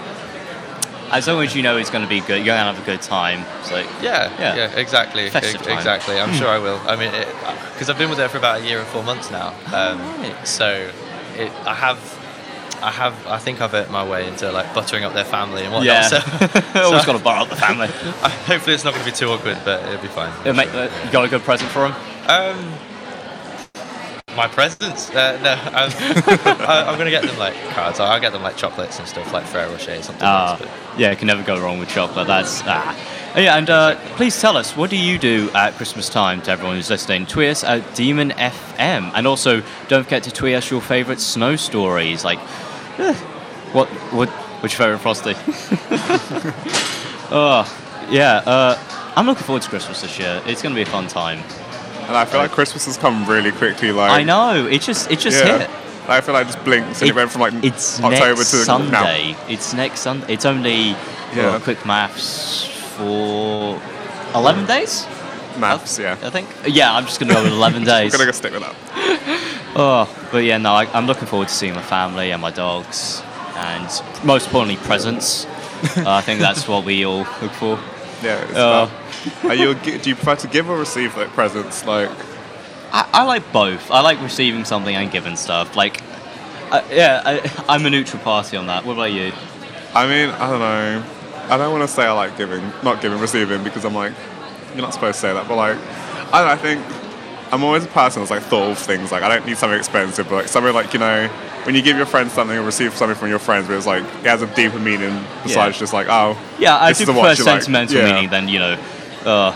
As 1.11 1.27
long 1.27 1.41
as 1.43 1.55
you 1.55 1.61
know 1.61 1.77
it's 1.77 1.91
going 1.91 2.03
to 2.03 2.09
be 2.09 2.19
good, 2.19 2.37
you're 2.43 2.55
going 2.57 2.65
to 2.65 2.71
have 2.73 2.81
a 2.81 2.85
good 2.85 3.01
time. 3.01 3.45
So 3.63 3.77
Yeah, 4.01 4.29
Yeah. 4.39 4.55
yeah, 4.55 4.69
exactly, 4.75 5.25
exactly. 5.27 6.19
I'm 6.19 6.33
sure 6.33 6.49
I 6.49 6.57
will. 6.59 6.79
I 6.87 6.95
mean, 6.95 7.11
because 7.73 7.89
I've 7.89 7.97
been 7.97 8.09
with 8.09 8.17
her 8.19 8.27
for 8.27 8.37
about 8.39 8.61
a 8.61 8.65
year 8.65 8.79
and 8.79 8.87
four 8.87 9.03
months 9.03 9.29
now, 9.31 9.53
um, 9.73 9.97
so 10.43 10.89
it, 11.37 11.51
I 11.65 11.75
have, 11.75 11.99
I 12.81 12.91
have, 12.91 13.15
I 13.27 13.37
think 13.39 13.61
I've 13.61 13.73
earned 13.73 13.89
my 13.91 14.07
way 14.07 14.27
into 14.27 14.51
like 14.51 14.73
buttering 14.73 15.03
up 15.05 15.13
their 15.13 15.23
family 15.25 15.63
and 15.63 15.73
whatnot. 15.73 15.85
Yeah. 15.85 16.01
So, 16.07 16.17
Always 16.83 17.01
so- 17.01 17.07
gotta 17.13 17.23
butter 17.23 17.41
up 17.41 17.49
the 17.49 17.55
family. 17.55 17.87
hopefully, 18.47 18.75
it's 18.75 18.83
not 18.83 18.93
going 18.93 19.05
to 19.05 19.11
be 19.11 19.15
too 19.15 19.29
awkward, 19.29 19.57
but 19.65 19.83
it'll 19.87 20.01
be 20.01 20.07
fine. 20.07 20.31
Uh, 20.47 20.53
mate, 20.53 20.69
uh, 20.69 20.89
you 21.05 21.11
got 21.11 21.25
a 21.25 21.29
good 21.29 21.41
present 21.41 21.69
for 21.71 21.87
him? 21.87 21.93
Um, 22.27 22.73
my 24.35 24.47
presents? 24.47 25.09
Uh, 25.09 25.39
no, 25.41 25.51
I'm, 25.77 25.91
I- 26.67 26.85
I'm 26.87 26.95
going 26.97 27.05
to 27.05 27.11
get 27.11 27.23
them 27.23 27.37
like 27.37 27.55
cards. 27.69 27.99
I'll 27.99 28.19
get 28.19 28.33
them 28.33 28.43
like 28.43 28.57
chocolates 28.57 28.99
and 28.99 29.07
stuff, 29.07 29.31
like 29.33 29.45
Ferrero 29.45 29.71
Rocher, 29.71 30.01
something. 30.01 30.23
Ah, 30.25 30.57
nice, 30.59 30.67
but 30.67 30.99
yeah, 30.99 31.11
you 31.11 31.17
can 31.17 31.27
never 31.27 31.43
go 31.43 31.59
wrong 31.61 31.79
with 31.79 31.89
chocolate. 31.89 32.27
That's 32.27 32.61
ah. 32.65 33.11
Oh, 33.37 33.41
yeah, 33.41 33.57
and 33.57 33.69
uh, 33.69 33.95
please 34.15 34.39
tell 34.39 34.55
us 34.55 34.77
what 34.77 34.89
do 34.89 34.95
you 34.97 35.17
do 35.17 35.49
at 35.53 35.73
Christmas 35.73 36.07
time 36.07 36.41
to 36.43 36.51
everyone 36.51 36.77
who's 36.77 36.89
listening? 36.89 37.25
Tweet 37.25 37.49
us 37.49 37.63
at 37.65 37.93
Demon 37.93 38.29
FM, 38.31 39.11
and 39.13 39.27
also 39.27 39.61
don't 39.89 40.05
forget 40.05 40.23
to 40.23 40.31
tweet 40.31 40.55
us 40.55 40.71
your 40.71 40.79
favourite 40.79 41.19
snow 41.19 41.57
stories. 41.57 42.23
Like, 42.23 42.39
eh, 42.97 43.13
what, 43.73 43.89
what, 44.13 44.29
what's 44.29 44.77
your 44.77 44.97
favourite 44.97 45.01
frosty? 45.01 45.33
oh, 47.29 47.67
yeah. 48.09 48.37
Uh, 48.45 48.77
I'm 49.17 49.25
looking 49.25 49.43
forward 49.43 49.63
to 49.63 49.69
Christmas 49.69 50.01
this 50.01 50.17
year. 50.17 50.41
It's 50.45 50.61
going 50.61 50.73
to 50.73 50.79
be 50.79 50.83
a 50.83 50.91
fun 50.91 51.07
time. 51.07 51.39
And 52.07 52.15
I 52.15 52.25
feel 52.25 52.39
like 52.39 52.51
Christmas 52.51 52.85
has 52.85 52.97
come 52.97 53.25
really 53.25 53.51
quickly. 53.51 53.91
Like 53.91 54.11
I 54.11 54.23
know. 54.23 54.65
It 54.65 54.81
just, 54.81 55.09
it 55.11 55.19
just 55.19 55.43
yeah. 55.43 55.59
hit. 55.59 55.69
I 56.07 56.21
feel 56.21 56.33
like 56.33 56.47
it 56.47 56.51
just 56.51 56.63
blinks 56.63 57.01
and 57.01 57.09
it, 57.09 57.15
went 57.15 57.31
from 57.31 57.41
like 57.41 57.53
It's 57.63 57.99
October 57.99 58.35
next 58.35 58.51
to 58.51 58.57
Sunday. 58.57 59.31
now. 59.31 59.47
It's 59.47 59.73
next 59.73 60.01
Sunday. 60.01 60.33
It's 60.33 60.45
only 60.45 60.89
Yeah. 60.89 60.97
well, 61.35 61.59
quick 61.59 61.83
maths 61.85 62.65
for 62.95 63.81
eleven 64.35 64.65
days. 64.65 65.07
Maths, 65.57 65.97
yeah. 65.97 66.17
I 66.21 66.29
think. 66.29 66.47
Yeah, 66.67 66.93
I'm 66.93 67.05
just 67.05 67.19
gonna 67.19 67.33
go 67.33 67.43
with 67.43 67.53
eleven 67.53 67.83
days. 67.95 68.13
I'm 68.13 68.19
gonna 68.19 68.31
go 68.31 68.37
stick 68.37 68.53
with 68.53 68.61
that. 68.61 69.41
Oh, 69.77 70.07
but 70.31 70.45
yeah, 70.45 70.57
no, 70.57 70.71
I, 70.71 70.85
I'm 70.93 71.05
looking 71.05 71.27
forward 71.27 71.49
to 71.49 71.53
seeing 71.53 71.73
my 71.73 71.81
family 71.81 72.31
and 72.31 72.41
my 72.41 72.49
dogs, 72.49 73.21
and 73.57 73.85
most 74.23 74.45
importantly, 74.45 74.77
presents. 74.87 75.45
uh, 75.97 76.03
I 76.07 76.21
think 76.21 76.39
that's 76.39 76.65
what 76.65 76.85
we 76.85 77.05
all 77.05 77.27
look 77.41 77.51
for. 77.51 77.77
Yeah. 78.23 78.89
Are 79.43 79.55
you? 79.55 79.73
Do 79.75 80.09
you 80.09 80.15
prefer 80.15 80.35
to 80.35 80.47
give 80.47 80.69
or 80.69 80.77
receive 80.77 81.15
like 81.17 81.29
presents? 81.29 81.85
Like, 81.85 82.09
I, 82.91 83.07
I 83.13 83.23
like 83.23 83.51
both. 83.51 83.89
I 83.91 84.01
like 84.01 84.21
receiving 84.21 84.65
something 84.65 84.95
and 84.95 85.11
giving 85.11 85.35
stuff. 85.35 85.75
Like, 85.75 86.01
uh, 86.71 86.81
yeah, 86.91 87.21
I, 87.25 87.63
I'm 87.67 87.85
a 87.85 87.89
neutral 87.89 88.21
party 88.23 88.57
on 88.57 88.67
that. 88.67 88.85
What 88.85 88.93
about 88.93 89.11
you? 89.11 89.31
I 89.93 90.07
mean, 90.07 90.29
I 90.29 90.49
don't 90.49 90.59
know. 90.59 91.03
I 91.49 91.57
don't 91.57 91.71
want 91.71 91.87
to 91.87 91.87
say 91.87 92.03
I 92.05 92.11
like 92.11 92.37
giving, 92.37 92.61
not 92.83 93.01
giving, 93.01 93.19
receiving, 93.19 93.63
because 93.63 93.85
I'm 93.85 93.93
like, 93.93 94.13
you're 94.73 94.81
not 94.81 94.93
supposed 94.93 95.15
to 95.15 95.21
say 95.21 95.33
that. 95.33 95.47
But 95.47 95.55
like, 95.57 95.77
I 96.33 96.39
don't 96.39 96.47
know, 96.47 96.53
I 96.53 96.55
think 96.57 97.53
I'm 97.53 97.63
always 97.63 97.83
a 97.83 97.87
person 97.87 98.21
that's 98.21 98.31
like 98.31 98.41
thought 98.43 98.71
of 98.71 98.77
things. 98.79 99.11
Like, 99.11 99.21
I 99.23 99.29
don't 99.29 99.45
need 99.45 99.57
something 99.57 99.77
expensive, 99.77 100.27
but 100.27 100.35
like 100.35 100.47
something 100.47 100.73
like 100.73 100.91
you 100.93 100.99
know, 100.99 101.27
when 101.63 101.75
you 101.75 101.81
give 101.83 101.97
your 101.97 102.07
friends 102.07 102.33
something 102.33 102.57
or 102.57 102.63
receive 102.63 102.95
something 102.95 103.15
from 103.17 103.29
your 103.29 103.37
friends, 103.39 103.67
but 103.67 103.75
it's 103.77 103.85
like 103.85 104.03
it 104.03 104.25
has 104.25 104.41
a 104.41 104.47
deeper 104.55 104.79
meaning 104.79 105.23
besides 105.43 105.77
just 105.77 105.93
like, 105.93 106.07
oh, 106.09 106.35
Yeah, 106.59 106.77
I 106.77 106.89
this 106.89 106.99
do 106.99 107.05
prefer 107.05 107.19
watch 107.19 107.37
you 107.39 107.45
like. 107.45 107.61
sentimental 107.61 107.97
Yeah. 107.97 108.11
meaning 108.11 108.29
than 108.29 108.47
you 108.49 108.59
know. 108.59 108.77
Uh, 109.25 109.51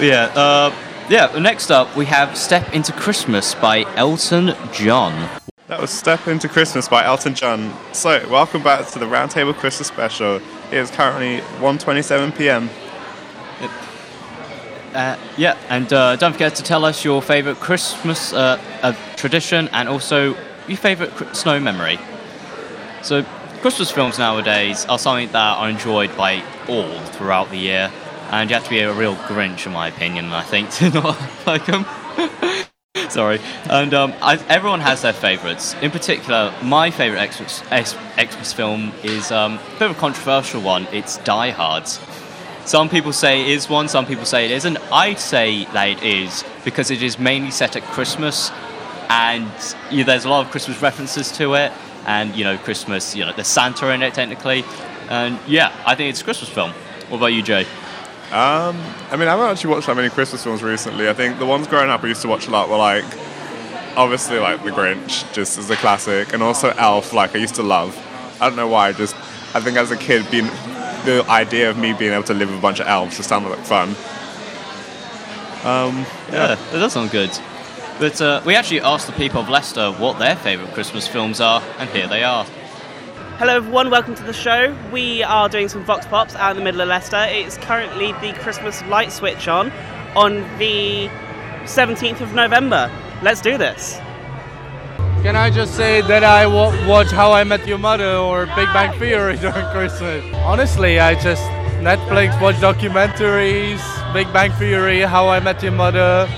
yeah, 0.00 0.26
uh, 0.36 0.72
yeah. 1.08 1.36
Next 1.38 1.70
up, 1.70 1.96
we 1.96 2.06
have 2.06 2.36
"Step 2.36 2.72
Into 2.72 2.92
Christmas" 2.92 3.54
by 3.54 3.84
Elton 3.96 4.54
John. 4.72 5.28
That 5.66 5.80
was 5.80 5.90
Step 5.90 6.26
Into 6.28 6.48
Christmas 6.48 6.88
by 6.88 7.04
Elton 7.04 7.34
John. 7.34 7.74
So, 7.92 8.26
welcome 8.28 8.62
back 8.62 8.86
to 8.88 8.98
the 8.98 9.06
Roundtable 9.06 9.54
Christmas 9.54 9.88
special. 9.88 10.36
It 10.36 10.74
is 10.74 10.90
currently 10.90 11.38
1.27 11.58 12.36
p.m. 12.36 12.70
Uh, 14.94 15.16
yeah, 15.36 15.56
and 15.68 15.92
uh, 15.92 16.16
don't 16.16 16.32
forget 16.32 16.54
to 16.56 16.62
tell 16.62 16.84
us 16.84 17.04
your 17.04 17.22
favourite 17.22 17.58
Christmas 17.60 18.32
uh, 18.32 18.60
uh, 18.82 18.92
tradition 19.16 19.68
and 19.72 19.88
also 19.88 20.36
your 20.66 20.76
favourite 20.76 21.12
cr- 21.14 21.32
snow 21.32 21.60
memory. 21.60 21.98
So, 23.02 23.24
Christmas 23.60 23.90
films 23.90 24.18
nowadays 24.18 24.86
are 24.86 24.98
something 24.98 25.30
that 25.32 25.58
are 25.58 25.68
enjoyed 25.68 26.16
by 26.16 26.42
all 26.68 26.98
throughout 27.12 27.50
the 27.50 27.58
year, 27.58 27.92
and 28.30 28.48
you 28.48 28.54
have 28.54 28.64
to 28.64 28.70
be 28.70 28.80
a 28.80 28.92
real 28.92 29.16
Grinch, 29.16 29.66
in 29.66 29.72
my 29.72 29.88
opinion, 29.88 30.26
I 30.26 30.42
think, 30.42 30.70
to 30.74 30.90
not 30.90 31.46
like 31.46 31.66
them. 31.66 31.84
Sorry. 33.10 33.40
And 33.68 33.92
um, 33.92 34.14
I, 34.22 34.36
everyone 34.48 34.80
has 34.80 35.02
their 35.02 35.12
favourites. 35.12 35.74
In 35.82 35.90
particular, 35.90 36.54
my 36.62 36.90
favourite 36.90 37.32
Xmas, 37.32 37.62
Xmas 38.16 38.52
film 38.52 38.92
is 39.02 39.32
um, 39.32 39.54
a 39.54 39.78
bit 39.78 39.90
of 39.90 39.96
a 39.96 40.00
controversial 40.00 40.62
one. 40.62 40.86
It's 40.92 41.18
Die 41.18 41.50
Hard. 41.50 41.88
Some 42.66 42.88
people 42.88 43.12
say 43.12 43.42
it 43.42 43.48
is 43.48 43.68
one, 43.68 43.88
some 43.88 44.06
people 44.06 44.24
say 44.24 44.44
it 44.44 44.52
isn't. 44.52 44.78
I'd 44.92 45.18
say 45.18 45.64
that 45.66 45.88
it 45.88 46.02
is 46.02 46.44
because 46.64 46.90
it 46.90 47.02
is 47.02 47.18
mainly 47.18 47.50
set 47.50 47.74
at 47.74 47.82
Christmas, 47.82 48.52
and 49.08 49.50
you 49.90 49.98
know, 49.98 50.04
there's 50.04 50.24
a 50.24 50.28
lot 50.28 50.44
of 50.44 50.52
Christmas 50.52 50.80
references 50.80 51.32
to 51.32 51.54
it, 51.54 51.72
and 52.06 52.34
you 52.36 52.44
know, 52.44 52.58
Christmas, 52.58 53.16
you 53.16 53.24
know, 53.24 53.32
there's 53.32 53.48
Santa 53.48 53.90
in 53.92 54.02
it 54.02 54.14
technically, 54.14 54.62
and 55.08 55.38
yeah, 55.48 55.72
I 55.84 55.96
think 55.96 56.10
it's 56.10 56.20
a 56.20 56.24
Christmas 56.24 56.50
film. 56.50 56.70
What 57.08 57.16
about 57.16 57.28
you, 57.28 57.42
Jay? 57.42 57.66
Um, 58.32 58.80
I 59.10 59.16
mean, 59.16 59.26
I 59.26 59.32
haven't 59.32 59.46
actually 59.50 59.70
watched 59.74 59.88
that 59.88 59.96
many 59.96 60.08
Christmas 60.08 60.44
films 60.44 60.62
recently. 60.62 61.08
I 61.08 61.14
think 61.14 61.38
the 61.38 61.46
ones 61.46 61.66
growing 61.66 61.90
up 61.90 62.04
I 62.04 62.06
used 62.06 62.22
to 62.22 62.28
watch 62.28 62.46
a 62.46 62.50
lot 62.50 62.68
were 62.68 62.76
like, 62.76 63.04
obviously, 63.96 64.38
like 64.38 64.62
The 64.62 64.70
Grinch, 64.70 65.30
just 65.32 65.58
as 65.58 65.68
a 65.68 65.76
classic, 65.76 66.32
and 66.32 66.42
also 66.42 66.70
Elf, 66.70 67.12
like 67.12 67.34
I 67.34 67.38
used 67.38 67.56
to 67.56 67.64
love. 67.64 67.98
I 68.40 68.48
don't 68.48 68.56
know 68.56 68.68
why, 68.68 68.92
just 68.92 69.16
I 69.54 69.60
think 69.60 69.76
as 69.76 69.90
a 69.90 69.96
kid, 69.96 70.30
being 70.30 70.46
the 71.04 71.24
idea 71.28 71.70
of 71.70 71.76
me 71.76 71.92
being 71.92 72.12
able 72.12 72.22
to 72.24 72.34
live 72.34 72.48
with 72.50 72.58
a 72.58 72.62
bunch 72.62 72.78
of 72.78 72.86
elves 72.86 73.16
just 73.16 73.28
sounded 73.28 73.48
like 73.48 73.64
fun. 73.64 73.88
Um, 75.64 76.06
Yeah, 76.30 76.54
that 76.54 76.72
does 76.72 76.92
sound 76.92 77.10
good. 77.10 77.30
But 77.98 78.20
uh, 78.20 78.40
we 78.46 78.54
actually 78.54 78.80
asked 78.80 79.06
the 79.06 79.12
people 79.12 79.40
of 79.40 79.48
Leicester 79.48 79.90
what 79.92 80.18
their 80.18 80.36
favourite 80.36 80.72
Christmas 80.72 81.06
films 81.06 81.40
are, 81.40 81.62
and 81.78 81.90
here 81.90 82.06
they 82.06 82.22
are. 82.22 82.46
Hello 83.40 83.56
everyone, 83.56 83.88
welcome 83.88 84.14
to 84.14 84.22
the 84.22 84.34
show. 84.34 84.76
We 84.92 85.22
are 85.22 85.48
doing 85.48 85.70
some 85.70 85.82
Vox 85.82 86.04
Pops 86.04 86.34
out 86.34 86.50
in 86.50 86.58
the 86.58 86.62
middle 86.62 86.82
of 86.82 86.88
Leicester. 86.88 87.24
It's 87.26 87.56
currently 87.56 88.12
the 88.20 88.38
Christmas 88.38 88.82
light 88.82 89.10
switch 89.10 89.48
on 89.48 89.72
on 90.14 90.42
the 90.58 91.08
17th 91.64 92.20
of 92.20 92.34
November. 92.34 92.92
Let's 93.22 93.40
do 93.40 93.56
this. 93.56 93.96
Can 95.22 95.36
I 95.36 95.48
just 95.48 95.74
say 95.74 96.02
that 96.02 96.22
I 96.22 96.42
w- 96.42 96.86
watch 96.86 97.06
How 97.06 97.32
I 97.32 97.44
Met 97.44 97.66
Your 97.66 97.78
Mother 97.78 98.14
or 98.14 98.44
Big 98.44 98.68
Bang 98.74 98.98
Theory 98.98 99.36
during 99.40 99.64
Christmas? 99.68 100.22
Honestly, 100.44 101.00
I 101.00 101.14
just 101.14 101.44
Netflix 101.80 102.38
watch 102.42 102.56
documentaries, 102.56 103.80
Big 104.12 104.30
Bang 104.34 104.52
Theory, 104.52 105.00
How 105.00 105.28
I 105.28 105.40
Met 105.40 105.62
Your 105.62 105.72
Mother, 105.72 106.28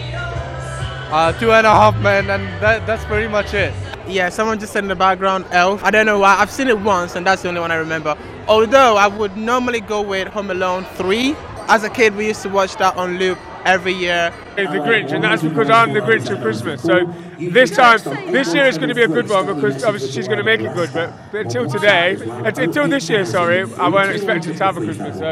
uh, 1.10 1.32
Two 1.40 1.50
and 1.50 1.66
a 1.66 1.70
Half 1.70 2.00
Men, 2.00 2.30
and 2.30 2.44
that, 2.62 2.86
that's 2.86 3.04
pretty 3.06 3.26
much 3.26 3.54
it. 3.54 3.74
Yeah, 4.08 4.28
someone 4.28 4.58
just 4.58 4.72
said 4.72 4.84
in 4.84 4.88
the 4.88 4.96
background, 4.96 5.46
Elf. 5.50 5.82
I 5.84 5.90
don't 5.90 6.06
know 6.06 6.18
why. 6.18 6.36
I've 6.38 6.50
seen 6.50 6.68
it 6.68 6.78
once, 6.80 7.16
and 7.16 7.26
that's 7.26 7.42
the 7.42 7.48
only 7.48 7.60
one 7.60 7.70
I 7.70 7.76
remember. 7.76 8.16
Although 8.48 8.96
I 8.96 9.06
would 9.06 9.36
normally 9.36 9.80
go 9.80 10.02
with 10.02 10.28
Home 10.28 10.50
Alone 10.50 10.84
3. 10.96 11.36
As 11.68 11.84
a 11.84 11.90
kid, 11.90 12.16
we 12.16 12.26
used 12.26 12.42
to 12.42 12.48
watch 12.48 12.76
that 12.76 12.96
on 12.96 13.18
loop 13.18 13.38
every 13.64 13.92
year. 13.92 14.34
The 14.56 14.62
Grinch, 14.62 15.12
and 15.12 15.22
that's 15.22 15.42
because 15.42 15.70
I'm 15.70 15.92
the 15.94 16.00
Grinch 16.00 16.28
of 16.28 16.42
Christmas. 16.42 16.82
So 16.82 17.06
this 17.38 17.70
time, 17.70 18.00
this 18.32 18.52
year 18.52 18.66
is 18.66 18.76
going 18.76 18.88
to 18.88 18.94
be 18.94 19.04
a 19.04 19.08
good 19.08 19.28
one 19.28 19.46
because 19.46 19.84
obviously 19.84 20.10
she's 20.10 20.26
going 20.26 20.38
to 20.38 20.44
make 20.44 20.60
it 20.60 20.74
good. 20.74 20.90
But, 20.92 21.12
until 21.32 21.70
today, 21.70 22.18
until 22.44 22.88
this 22.88 23.08
year, 23.08 23.24
sorry, 23.24 23.62
I 23.74 23.88
weren't 23.88 24.14
expecting 24.14 24.54
to 24.56 24.64
have 24.64 24.76
a 24.76 24.80
Christmas. 24.80 25.18
So 25.18 25.30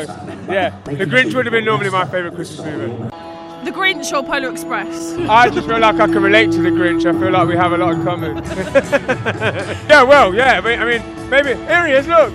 yeah, 0.48 0.78
The 0.84 1.04
Grinch 1.04 1.34
would 1.34 1.46
have 1.46 1.52
been 1.52 1.64
normally 1.64 1.90
my 1.90 2.04
favourite 2.04 2.34
Christmas 2.34 2.64
movie. 2.64 3.19
The 3.64 3.70
Grinch 3.70 4.10
or 4.12 4.22
Polar 4.22 4.50
Express? 4.50 5.14
I 5.28 5.50
just 5.50 5.66
feel 5.66 5.78
like 5.78 5.96
I 5.96 6.06
can 6.06 6.22
relate 6.22 6.50
to 6.52 6.62
the 6.62 6.70
Grinch. 6.70 7.04
I 7.04 7.18
feel 7.18 7.30
like 7.30 7.46
we 7.46 7.56
have 7.56 7.72
a 7.72 7.76
lot 7.76 7.94
in 7.94 8.04
common. 8.04 8.36
yeah, 9.88 10.02
well, 10.02 10.34
yeah. 10.34 10.58
I 10.58 10.60
mean, 10.62 10.80
I 10.80 10.84
mean, 10.86 11.28
maybe 11.30 11.54
here 11.54 11.86
he 11.86 11.92
is. 11.92 12.06
Look, 12.08 12.32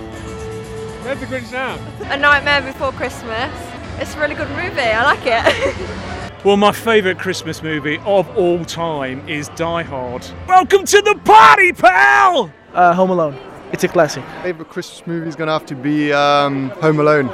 there's 1.02 1.18
the 1.18 1.26
Grinch 1.26 1.50
now. 1.50 1.78
A 2.12 2.16
Nightmare 2.16 2.62
Before 2.62 2.92
Christmas. 2.92 3.52
It's 3.98 4.14
a 4.14 4.20
really 4.20 4.36
good 4.36 4.48
movie. 4.50 4.80
I 4.80 5.02
like 5.02 5.20
it. 5.24 5.76
Well, 6.44 6.56
my 6.56 6.70
favourite 6.70 7.18
Christmas 7.18 7.60
movie 7.60 7.98
of 8.04 8.28
all 8.38 8.64
time 8.64 9.28
is 9.28 9.48
Die 9.56 9.82
Hard. 9.82 10.24
Welcome 10.46 10.84
to 10.84 11.02
the 11.02 11.16
party, 11.24 11.72
pal! 11.72 12.52
Uh, 12.72 12.94
Home 12.94 13.10
Alone. 13.10 13.36
It's 13.72 13.82
a 13.82 13.88
classic. 13.88 14.22
Favorite 14.44 14.68
Christmas 14.68 15.04
movie 15.08 15.28
is 15.28 15.34
gonna 15.34 15.50
have 15.50 15.66
to 15.66 15.74
be 15.74 16.12
um, 16.12 16.68
Home 16.82 17.00
Alone, 17.00 17.26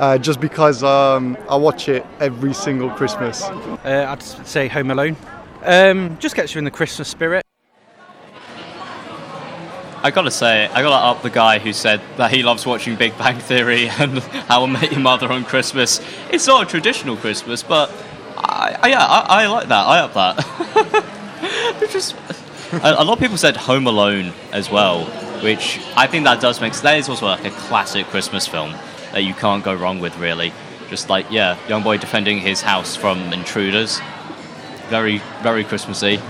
uh, 0.00 0.16
just 0.16 0.40
because 0.40 0.82
um, 0.82 1.36
I 1.48 1.56
watch 1.56 1.88
it 1.88 2.04
every 2.20 2.54
single 2.54 2.88
Christmas. 2.90 3.42
Uh, 3.42 4.06
I'd 4.08 4.22
say 4.22 4.66
Home 4.68 4.90
Alone. 4.90 5.14
Um, 5.62 6.16
just 6.18 6.34
gets 6.34 6.54
you 6.54 6.58
in 6.58 6.64
the 6.64 6.70
Christmas 6.70 7.06
spirit. 7.06 7.44
I 10.02 10.10
gotta 10.10 10.30
say, 10.30 10.66
I 10.68 10.80
gotta 10.80 11.06
up 11.06 11.22
the 11.22 11.28
guy 11.28 11.58
who 11.58 11.74
said 11.74 12.00
that 12.16 12.30
he 12.30 12.42
loves 12.42 12.64
watching 12.64 12.96
Big 12.96 13.16
Bang 13.18 13.38
Theory 13.38 13.88
and 13.98 14.18
How 14.48 14.64
I 14.64 14.66
Met 14.66 14.90
Your 14.90 15.00
Mother 15.00 15.30
on 15.30 15.44
Christmas. 15.44 16.00
It's 16.30 16.46
not 16.46 16.66
a 16.66 16.66
traditional 16.66 17.18
Christmas, 17.18 17.62
but 17.62 17.92
I, 18.38 18.78
I, 18.82 18.88
yeah, 18.88 19.04
I, 19.04 19.42
I 19.42 19.46
like 19.48 19.68
that. 19.68 19.86
I 19.86 19.98
up 20.00 20.14
that. 20.14 21.06
It's 21.82 21.94
just 21.94 22.14
a, 22.72 23.02
a 23.02 23.04
lot 23.04 23.14
of 23.14 23.18
people 23.18 23.38
said 23.38 23.56
Home 23.56 23.86
Alone 23.86 24.34
as 24.52 24.70
well, 24.70 25.06
which 25.42 25.80
I 25.96 26.06
think 26.06 26.24
that 26.24 26.40
does 26.40 26.60
make 26.60 26.74
that 26.74 26.98
is 26.98 27.08
also 27.08 27.26
like 27.26 27.44
a 27.46 27.50
classic 27.50 28.06
Christmas 28.06 28.46
film 28.46 28.74
that 29.12 29.22
you 29.22 29.34
can't 29.34 29.64
go 29.64 29.74
wrong 29.74 30.00
with, 30.00 30.16
really. 30.18 30.52
Just 30.88 31.08
like 31.08 31.30
yeah, 31.30 31.56
young 31.68 31.82
boy 31.82 31.98
defending 31.98 32.38
his 32.38 32.62
house 32.62 32.96
from 32.96 33.32
intruders. 33.32 34.00
Very, 34.88 35.18
very 35.42 35.64
Christmassy. 35.64 36.20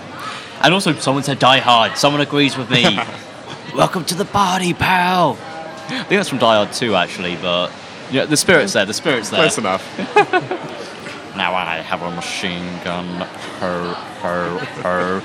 And 0.62 0.74
also, 0.74 0.92
someone 0.94 1.22
said 1.22 1.38
Die 1.38 1.58
Hard. 1.58 1.96
Someone 1.96 2.20
agrees 2.20 2.56
with 2.56 2.70
me. 2.70 2.98
Welcome 3.74 4.04
to 4.06 4.14
the 4.14 4.26
party, 4.26 4.74
pal. 4.74 5.32
I 5.32 6.04
think 6.04 6.08
that's 6.08 6.28
from 6.28 6.38
Die 6.38 6.54
Hard 6.54 6.72
2, 6.72 6.94
actually, 6.94 7.36
but 7.36 7.72
yeah, 8.10 8.26
the 8.26 8.36
spirit's 8.36 8.74
there. 8.74 8.84
The 8.84 8.92
spirit's 8.92 9.30
there. 9.30 9.40
Close 9.40 9.58
enough. 9.58 9.98
now 11.36 11.54
I 11.54 11.76
have 11.76 12.02
a 12.02 12.10
machine 12.10 12.66
gun. 12.84 13.06
Her, 13.60 13.94
her, 14.20 14.58
her. 14.82 15.20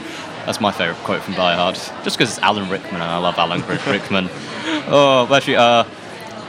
That's 0.45 0.61
my 0.61 0.71
favourite 0.71 0.99
quote 1.03 1.21
from 1.21 1.33
Die 1.33 1.55
Hard. 1.55 1.75
Just 1.75 2.17
because 2.17 2.29
it's 2.29 2.39
Alan 2.39 2.69
Rickman 2.69 3.01
and 3.01 3.03
I 3.03 3.17
love 3.17 3.37
Alan 3.37 3.61
Rickman. 3.67 4.29
Oh, 4.87 5.25
but 5.27 5.37
actually, 5.37 5.55
uh, 5.55 5.83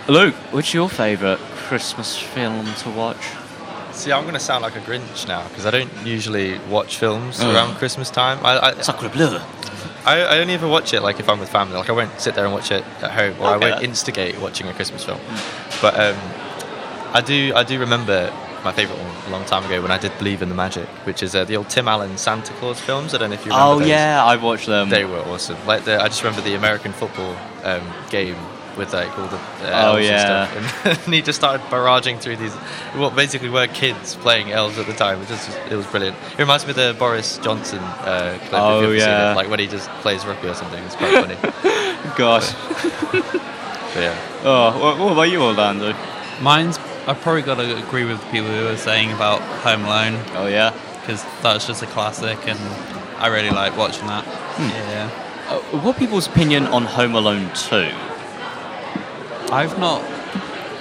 Luke, 0.08 0.34
what's 0.52 0.72
your 0.72 0.88
favourite 0.88 1.38
Christmas 1.68 2.16
film 2.16 2.72
to 2.74 2.90
watch? 2.90 3.18
See, 3.92 4.12
I'm 4.12 4.22
going 4.22 4.34
to 4.34 4.40
sound 4.40 4.62
like 4.62 4.76
a 4.76 4.80
Grinch 4.80 5.26
now 5.26 5.48
because 5.48 5.66
I 5.66 5.70
don't 5.72 5.90
usually 6.06 6.58
watch 6.68 6.98
films 6.98 7.38
Oh. 7.40 7.52
around 7.52 7.74
Christmas 7.76 8.10
time. 8.10 8.38
I, 8.44 8.68
I, 8.68 8.80
Sacre 8.82 9.08
bleu. 9.08 9.38
I, 10.04 10.20
I 10.20 10.38
only 10.38 10.54
ever 10.54 10.68
watch 10.68 10.94
it 10.94 11.00
like 11.02 11.18
if 11.18 11.28
I'm 11.28 11.40
with 11.40 11.48
family. 11.48 11.76
Like 11.76 11.88
I 11.88 11.92
won't 11.92 12.20
sit 12.20 12.34
there 12.36 12.44
and 12.44 12.54
watch 12.54 12.70
it 12.70 12.84
at 13.02 13.10
home, 13.10 13.34
or 13.40 13.46
I 13.46 13.56
won't 13.56 13.82
instigate 13.82 14.38
watching 14.40 14.68
a 14.68 14.74
Christmas 14.74 15.02
film. 15.04 15.18
But 15.82 15.98
um, 15.98 16.16
I 17.12 17.20
do 17.24 17.52
I 17.56 17.64
do 17.64 17.80
remember 17.80 18.32
my 18.62 18.72
favourite 18.72 19.00
one 19.02 19.16
a 19.26 19.30
long 19.30 19.44
time 19.44 19.64
ago 19.64 19.80
when 19.82 19.90
I 19.90 19.98
did 19.98 20.16
Believe 20.18 20.42
in 20.42 20.48
the 20.50 20.54
Magic, 20.54 20.86
which 21.04 21.22
is 21.24 21.34
uh, 21.34 21.44
the 21.44 21.56
old 21.56 21.68
Tim 21.68 21.88
Allen 21.88 22.16
Santa 22.18 22.52
Claus 22.54 22.78
films. 22.80 23.12
I 23.14 23.18
don't 23.18 23.30
know 23.30 23.34
if 23.34 23.44
you 23.44 23.50
remember. 23.50 23.72
Oh 23.74 23.78
those. 23.80 23.88
yeah, 23.88 24.22
I 24.24 24.36
watched 24.36 24.66
them. 24.66 24.88
They 24.90 25.04
were 25.04 25.18
awesome. 25.20 25.56
Like 25.66 25.84
the, 25.84 26.00
I 26.00 26.06
just 26.06 26.22
remember 26.22 26.42
the 26.42 26.54
American 26.54 26.92
football 26.92 27.34
um, 27.64 27.82
game 28.10 28.36
with 28.76 28.92
like 28.92 29.16
all 29.18 29.26
the 29.28 29.36
uh, 29.36 29.40
Oh, 29.62 29.94
elves 29.96 30.06
yeah. 30.06 30.52
and 30.52 30.66
stuff, 30.66 30.86
and, 30.86 30.98
and 31.04 31.14
he 31.14 31.22
just 31.22 31.38
started 31.38 31.64
barraging 31.66 32.20
through 32.20 32.36
these 32.36 32.54
what 32.94 33.14
basically 33.14 33.48
were 33.48 33.66
kids 33.66 34.16
playing 34.16 34.52
elves 34.52 34.78
at 34.78 34.86
the 34.86 34.92
time. 34.92 35.20
It 35.22 35.28
just 35.28 35.50
it 35.70 35.76
was 35.76 35.86
brilliant. 35.86 36.16
It 36.32 36.38
reminds 36.38 36.64
me 36.64 36.70
of 36.70 36.76
the 36.76 36.94
Boris 36.98 37.38
Johnson 37.38 37.78
uh, 37.78 38.38
clip. 38.40 38.52
Oh, 38.54 38.78
if 38.78 38.82
you've 38.82 38.90
ever 38.90 39.00
seen 39.00 39.08
yeah. 39.08 39.32
it, 39.32 39.36
like 39.36 39.48
when 39.48 39.58
he 39.60 39.66
just 39.66 39.88
plays 40.02 40.24
rugby 40.26 40.48
or 40.48 40.54
something. 40.54 40.82
It's 40.84 40.96
quite 40.96 41.12
funny. 41.14 41.36
Gosh. 42.16 42.52
But 43.12 44.02
yeah. 44.02 44.40
Oh, 44.44 44.78
what, 44.80 44.98
what 44.98 45.12
about 45.12 45.22
you, 45.30 45.42
Orlando? 45.42 45.94
Mine's. 46.40 46.78
I've 47.06 47.20
probably 47.20 47.42
got 47.42 47.54
to 47.56 47.76
agree 47.86 48.04
with 48.04 48.20
people 48.30 48.48
who 48.48 48.66
are 48.66 48.76
saying 48.76 49.12
about 49.12 49.40
Home 49.62 49.84
Alone. 49.84 50.20
Oh 50.34 50.46
yeah, 50.48 50.74
because 51.00 51.24
that's 51.40 51.66
just 51.66 51.82
a 51.82 51.86
classic, 51.86 52.36
and 52.48 52.58
I 53.18 53.28
really 53.28 53.50
like 53.50 53.76
watching 53.76 54.06
that. 54.08 54.24
Hmm. 54.24 54.68
Yeah. 54.68 55.22
Uh, 55.48 55.60
what 55.78 55.96
people's 55.96 56.26
opinion 56.26 56.66
on 56.66 56.82
Home 56.82 57.14
Alone 57.14 57.48
2? 57.54 57.88
I've 59.52 59.78
not 59.78 60.02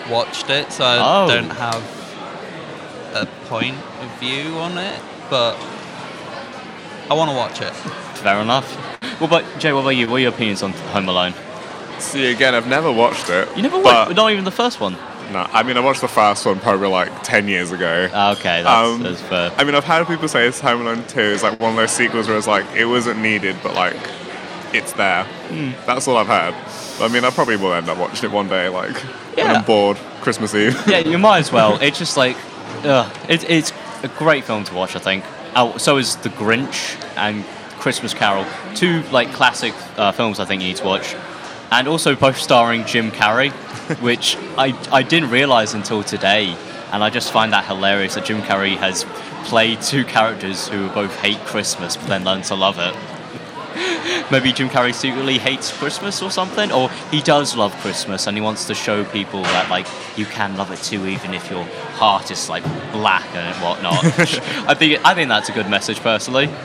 watched 0.09 0.49
it, 0.49 0.71
so 0.71 0.83
I 0.85 0.97
Oh. 0.99 1.27
don't 1.27 1.49
have 1.51 1.81
a 3.13 3.25
point 3.47 3.77
of 4.01 4.19
view 4.19 4.57
on 4.57 4.77
it, 4.77 4.99
but 5.29 5.55
I 7.09 7.13
want 7.13 7.29
to 7.31 7.35
watch 7.35 7.61
it. 7.61 7.73
Fair 8.17 8.39
enough. 8.39 8.65
What 9.19 9.27
about 9.27 9.43
Jay? 9.59 9.71
What 9.71 9.81
about 9.81 9.89
you? 9.91 10.07
What 10.07 10.17
are 10.17 10.19
your 10.19 10.31
opinions 10.33 10.63
on 10.63 10.71
Home 10.93 11.07
Alone? 11.07 11.33
See, 11.99 12.31
again, 12.31 12.53
I've 12.55 12.67
never 12.67 12.91
watched 12.91 13.29
it. 13.29 13.47
You 13.55 13.61
never 13.63 13.79
watched, 13.79 14.15
not 14.15 14.31
even 14.31 14.43
the 14.43 14.51
first 14.51 14.81
one. 14.81 14.97
No, 15.31 15.47
I 15.53 15.63
mean, 15.63 15.77
I 15.77 15.79
watched 15.79 16.01
the 16.01 16.07
first 16.07 16.45
one 16.45 16.59
probably 16.59 16.87
like 16.89 17.23
10 17.23 17.47
years 17.47 17.71
ago. 17.71 18.09
Ah, 18.13 18.31
Okay, 18.33 18.61
that's, 18.61 18.97
that's 19.01 19.21
fair. 19.21 19.51
I 19.57 19.63
mean, 19.63 19.73
I've 19.73 19.83
had 19.83 20.05
people 20.07 20.27
say 20.27 20.45
it's 20.47 20.59
Home 20.59 20.81
Alone 20.81 21.03
2 21.07 21.19
is 21.19 21.41
like 21.43 21.59
one 21.59 21.71
of 21.71 21.77
those 21.77 21.91
sequels 21.91 22.27
where 22.27 22.37
it's 22.37 22.45
like, 22.47 22.65
it 22.75 22.85
wasn't 22.85 23.19
needed, 23.21 23.55
but 23.63 23.73
like, 23.73 23.95
it's 24.77 24.93
there. 24.93 25.23
Hmm. 25.23 25.71
That's 25.85 26.07
all 26.07 26.17
I've 26.17 26.27
had. 26.27 26.53
I 27.01 27.07
mean, 27.11 27.25
I 27.25 27.29
probably 27.29 27.57
will 27.57 27.73
end 27.73 27.89
up 27.89 27.97
watching 27.97 28.29
it 28.29 28.33
one 28.33 28.47
day, 28.47 28.69
like, 28.69 28.95
when 29.35 29.47
I'm 29.47 29.65
bored, 29.65 29.97
Christmas 30.21 30.55
Eve. 30.55 30.81
yeah, 30.87 30.99
you 30.99 31.17
might 31.17 31.39
as 31.39 31.51
well. 31.51 31.79
It's 31.81 31.99
just 31.99 32.17
like, 32.17 32.37
uh, 32.83 33.09
it, 33.29 33.49
it's 33.49 33.73
a 34.03 34.07
great 34.07 34.43
film 34.43 34.63
to 34.65 34.73
watch. 34.73 34.95
I 34.95 34.99
think. 34.99 35.23
Oh, 35.55 35.77
so 35.77 35.97
is 35.97 36.17
The 36.17 36.29
Grinch 36.29 37.01
and 37.15 37.45
Christmas 37.79 38.13
Carol, 38.13 38.45
two 38.75 39.03
like 39.11 39.31
classic 39.33 39.73
uh, 39.97 40.11
films. 40.11 40.39
I 40.39 40.45
think 40.45 40.61
you 40.61 40.69
need 40.69 40.77
to 40.77 40.85
watch, 40.85 41.15
and 41.71 41.87
also 41.87 42.15
both 42.15 42.37
starring 42.37 42.85
Jim 42.85 43.11
Carrey, 43.11 43.51
which 44.01 44.37
I 44.57 44.73
I 44.91 45.03
didn't 45.03 45.29
realize 45.29 45.73
until 45.73 46.03
today, 46.03 46.55
and 46.91 47.03
I 47.03 47.09
just 47.09 47.31
find 47.31 47.53
that 47.53 47.65
hilarious 47.65 48.15
that 48.15 48.25
Jim 48.25 48.41
Carrey 48.41 48.75
has 48.77 49.05
played 49.45 49.81
two 49.81 50.03
characters 50.03 50.67
who 50.67 50.89
both 50.89 51.15
hate 51.19 51.39
Christmas 51.45 51.95
but 51.95 52.07
then 52.07 52.23
learn 52.23 52.41
to 52.43 52.55
love 52.55 52.79
it. 52.79 52.95
Maybe 54.31 54.51
Jim 54.53 54.69
Carrey 54.69 54.93
secretly 54.93 55.37
hates 55.37 55.75
Christmas 55.75 56.21
or 56.21 56.31
something, 56.31 56.71
or 56.71 56.89
he 57.11 57.21
does 57.21 57.55
love 57.55 57.73
Christmas 57.77 58.27
and 58.27 58.37
he 58.37 58.41
wants 58.41 58.65
to 58.65 58.73
show 58.73 59.03
people 59.05 59.41
that 59.43 59.69
like 59.69 59.87
you 60.17 60.25
can 60.25 60.55
love 60.57 60.71
it 60.71 60.79
too, 60.81 61.05
even 61.07 61.33
if 61.33 61.49
your 61.49 61.63
heart 61.93 62.31
is 62.31 62.49
like 62.49 62.63
black 62.91 63.25
and 63.35 63.55
whatnot. 63.63 64.03
I 64.67 64.73
think 64.73 65.05
I 65.05 65.13
think 65.13 65.29
that's 65.29 65.49
a 65.49 65.53
good 65.53 65.69
message 65.69 65.99
personally. 65.99 66.49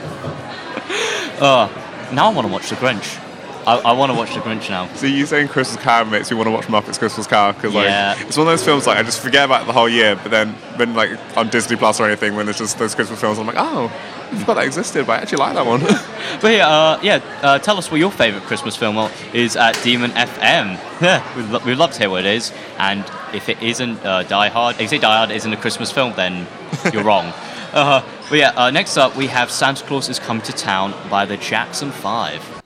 Uh, 1.41 1.67
now 2.13 2.29
I 2.29 2.33
want 2.35 2.45
to 2.45 2.53
watch 2.53 2.69
The 2.69 2.75
Grinch. 2.75 3.19
I, 3.67 3.77
I 3.77 3.91
want 3.93 4.11
to 4.11 4.17
watch 4.17 4.33
The 4.33 4.39
Grinch 4.41 4.69
now. 4.69 4.87
So 4.95 5.05
you 5.05 5.25
saying 5.25 5.47
Christmas 5.49 5.81
Carol 5.83 6.09
makes 6.09 6.31
me 6.31 6.37
want 6.37 6.47
to 6.47 6.51
watch 6.51 6.65
Muppets 6.65 6.97
Christmas 6.99 7.27
Carol 7.27 7.53
because 7.53 7.73
like 7.73 7.85
Yeah. 7.85 8.15
it's 8.19 8.37
one 8.37 8.47
of 8.47 8.51
those 8.51 8.63
films 8.63 8.87
like 8.87 8.97
I 8.97 9.03
just 9.03 9.21
forget 9.21 9.45
about 9.45 9.67
the 9.67 9.73
whole 9.73 9.89
year, 9.89 10.15
but 10.15 10.31
then 10.31 10.49
when 10.77 10.93
like 10.95 11.11
on 11.37 11.49
Disney 11.49 11.75
Plus 11.75 11.99
or 11.99 12.07
anything 12.07 12.35
when 12.35 12.49
it's 12.49 12.57
just 12.57 12.77
those 12.79 12.95
Christmas 12.95 13.19
films, 13.21 13.37
I'm 13.39 13.47
like, 13.47 13.55
oh, 13.57 13.85
I 14.31 14.39
forgot 14.39 14.55
that 14.55 14.65
existed, 14.65 15.05
but 15.05 15.19
I 15.19 15.21
actually 15.23 15.37
like 15.39 15.55
that 15.55 15.65
one. 15.65 15.81
But 16.41 16.53
yeah, 16.53 16.67
uh, 16.67 16.99
yeah. 17.03 17.15
Uh, 17.41 17.59
tell 17.59 17.77
us 17.77 17.91
what 17.91 17.99
your 17.99 18.11
favourite 18.11 18.45
Christmas 18.45 18.75
film 18.75 18.95
is 19.33 19.55
at 19.57 19.79
Demon 19.83 20.11
FM. 20.11 20.79
Yeah, 21.01 21.21
we'd, 21.35 21.49
lo- 21.49 21.59
we'd 21.65 21.75
love 21.77 21.91
to 21.93 21.99
hear 21.99 22.09
what 22.09 22.25
it 22.25 22.33
is. 22.35 22.53
And 22.77 23.03
if 23.33 23.49
it 23.49 23.61
isn't 23.61 24.03
uh, 24.05 24.23
Die 24.23 24.47
Hard, 24.49 24.75
if 24.75 24.81
you 24.83 24.87
say 24.87 24.97
Die 24.99 25.17
Hard 25.17 25.29
isn't 25.31 25.51
a 25.51 25.57
Christmas 25.57 25.91
film, 25.91 26.13
then 26.15 26.47
you're 26.93 27.03
wrong. 27.03 27.33
Uh, 27.73 28.03
but 28.29 28.37
yeah, 28.37 28.49
uh, 28.57 28.69
next 28.69 28.97
up 28.97 29.15
we 29.15 29.27
have 29.27 29.49
Santa 29.49 29.81
Claus 29.85 30.09
is 30.09 30.19
Come 30.19 30.41
to 30.41 30.51
Town 30.51 30.93
by 31.09 31.25
the 31.25 31.37
Jackson 31.37 31.89
Five. 31.89 32.60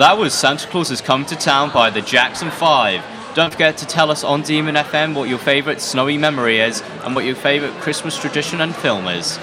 That 0.00 0.16
was 0.16 0.32
Santa 0.32 0.66
Claus 0.66 0.88
Has 0.88 1.02
Come 1.02 1.26
to 1.26 1.36
Town 1.36 1.70
by 1.74 1.90
the 1.90 2.00
Jackson 2.00 2.50
Five. 2.50 3.04
Don't 3.34 3.52
forget 3.52 3.76
to 3.76 3.86
tell 3.86 4.10
us 4.10 4.24
on 4.24 4.40
Demon 4.40 4.74
FM 4.74 5.14
what 5.14 5.28
your 5.28 5.36
favourite 5.36 5.78
snowy 5.78 6.16
memory 6.16 6.58
is 6.58 6.82
and 7.04 7.14
what 7.14 7.26
your 7.26 7.34
favourite 7.34 7.78
Christmas 7.82 8.18
tradition 8.18 8.62
and 8.62 8.74
film 8.74 9.08
is. 9.08 9.38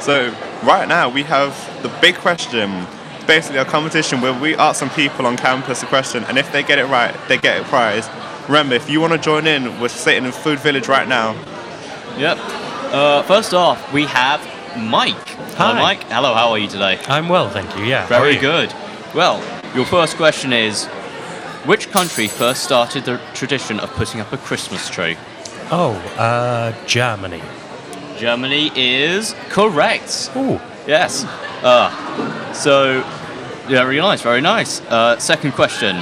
So 0.00 0.34
right 0.64 0.88
now 0.88 1.08
we 1.08 1.22
have 1.22 1.54
the 1.84 1.90
big 2.00 2.16
question. 2.16 2.88
Basically 3.28 3.58
a 3.60 3.64
competition 3.64 4.20
where 4.20 4.36
we 4.36 4.56
ask 4.56 4.80
some 4.80 4.90
people 4.90 5.26
on 5.26 5.36
campus 5.36 5.80
a 5.84 5.86
question, 5.86 6.24
and 6.24 6.38
if 6.38 6.50
they 6.50 6.64
get 6.64 6.80
it 6.80 6.86
right, 6.86 7.14
they 7.28 7.38
get 7.38 7.60
a 7.60 7.64
prize. 7.66 8.10
Remember, 8.48 8.74
if 8.74 8.90
you 8.90 9.00
want 9.00 9.12
to 9.12 9.18
join 9.20 9.46
in, 9.46 9.78
we're 9.78 9.86
sitting 9.86 10.24
in 10.24 10.32
Food 10.32 10.58
Village 10.58 10.88
right 10.88 11.06
now. 11.06 11.34
Yep. 12.18 12.36
Uh, 12.92 13.22
first 13.22 13.54
off, 13.54 13.92
we 13.92 14.06
have 14.06 14.40
Mike. 14.76 15.28
Hello, 15.54 15.74
Hi. 15.74 15.80
Mike. 15.80 16.02
Hello, 16.08 16.34
how 16.34 16.50
are 16.50 16.58
you 16.58 16.66
today? 16.66 16.98
I'm 17.06 17.28
well, 17.28 17.48
thank 17.48 17.76
you. 17.78 17.84
Yeah. 17.84 18.08
how 18.08 18.16
are 18.16 18.22
Very 18.22 18.34
you? 18.34 18.40
good. 18.40 18.74
Well, 19.14 19.42
your 19.74 19.84
first 19.84 20.16
question 20.16 20.52
is 20.52 20.86
Which 21.66 21.90
country 21.90 22.28
first 22.28 22.64
started 22.64 23.04
the 23.04 23.20
tradition 23.34 23.78
of 23.80 23.90
putting 23.90 24.20
up 24.20 24.32
a 24.32 24.38
Christmas 24.38 24.88
tree? 24.88 25.16
Oh, 25.70 25.92
uh, 26.18 26.72
Germany. 26.86 27.42
Germany 28.18 28.70
is 28.74 29.34
correct. 29.48 30.30
Ooh. 30.36 30.60
Yes. 30.86 31.24
Uh, 31.62 32.52
so, 32.52 33.02
very 33.68 33.98
nice, 33.98 34.22
very 34.22 34.40
nice. 34.40 34.80
Uh, 34.82 35.18
second 35.18 35.52
question 35.52 35.96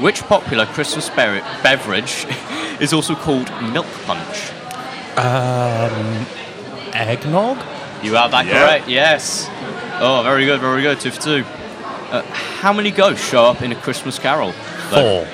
Which 0.00 0.22
popular 0.22 0.66
Christmas 0.66 1.08
be- 1.10 1.42
beverage 1.62 2.26
is 2.80 2.92
also 2.92 3.14
called 3.14 3.50
milk 3.72 3.86
punch? 4.06 4.50
Um, 5.16 6.26
eggnog. 6.92 7.58
You 8.02 8.14
have 8.14 8.30
that 8.30 8.46
Yeah. 8.46 8.64
correct, 8.64 8.88
yes. 8.88 9.48
Oh, 10.00 10.22
very 10.22 10.44
good, 10.44 10.60
very 10.60 10.82
good. 10.82 11.00
Two 11.00 11.10
for 11.10 11.20
two. 11.20 11.44
Uh, 12.10 12.22
how 12.22 12.72
many 12.72 12.90
ghosts 12.90 13.26
show 13.28 13.44
up 13.44 13.62
in 13.62 13.72
A 13.72 13.74
Christmas 13.74 14.18
Carol? 14.18 14.52
Four. 14.90 15.26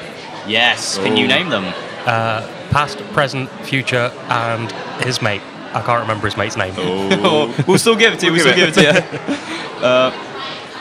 Yes. 0.46 0.98
Can 0.98 1.16
you 1.16 1.26
name 1.26 1.48
them? 1.48 1.64
Uh, 2.06 2.46
past, 2.70 2.98
present, 3.12 3.48
future, 3.64 4.12
and 4.28 4.70
his 5.04 5.22
mate. 5.22 5.42
I 5.72 5.82
can't 5.82 6.00
remember 6.00 6.26
his 6.26 6.36
mate's 6.36 6.56
name. 6.56 6.74
we'll 7.66 7.78
still 7.78 7.96
give 7.96 8.12
it 8.12 8.20
to 8.20 8.26
you. 8.26 8.32
We'll, 8.32 8.40
still 8.40 8.54
give 8.56 8.68
it 8.68 8.74
to 8.74 8.82
you. 9.28 9.38
Uh, 9.84 10.10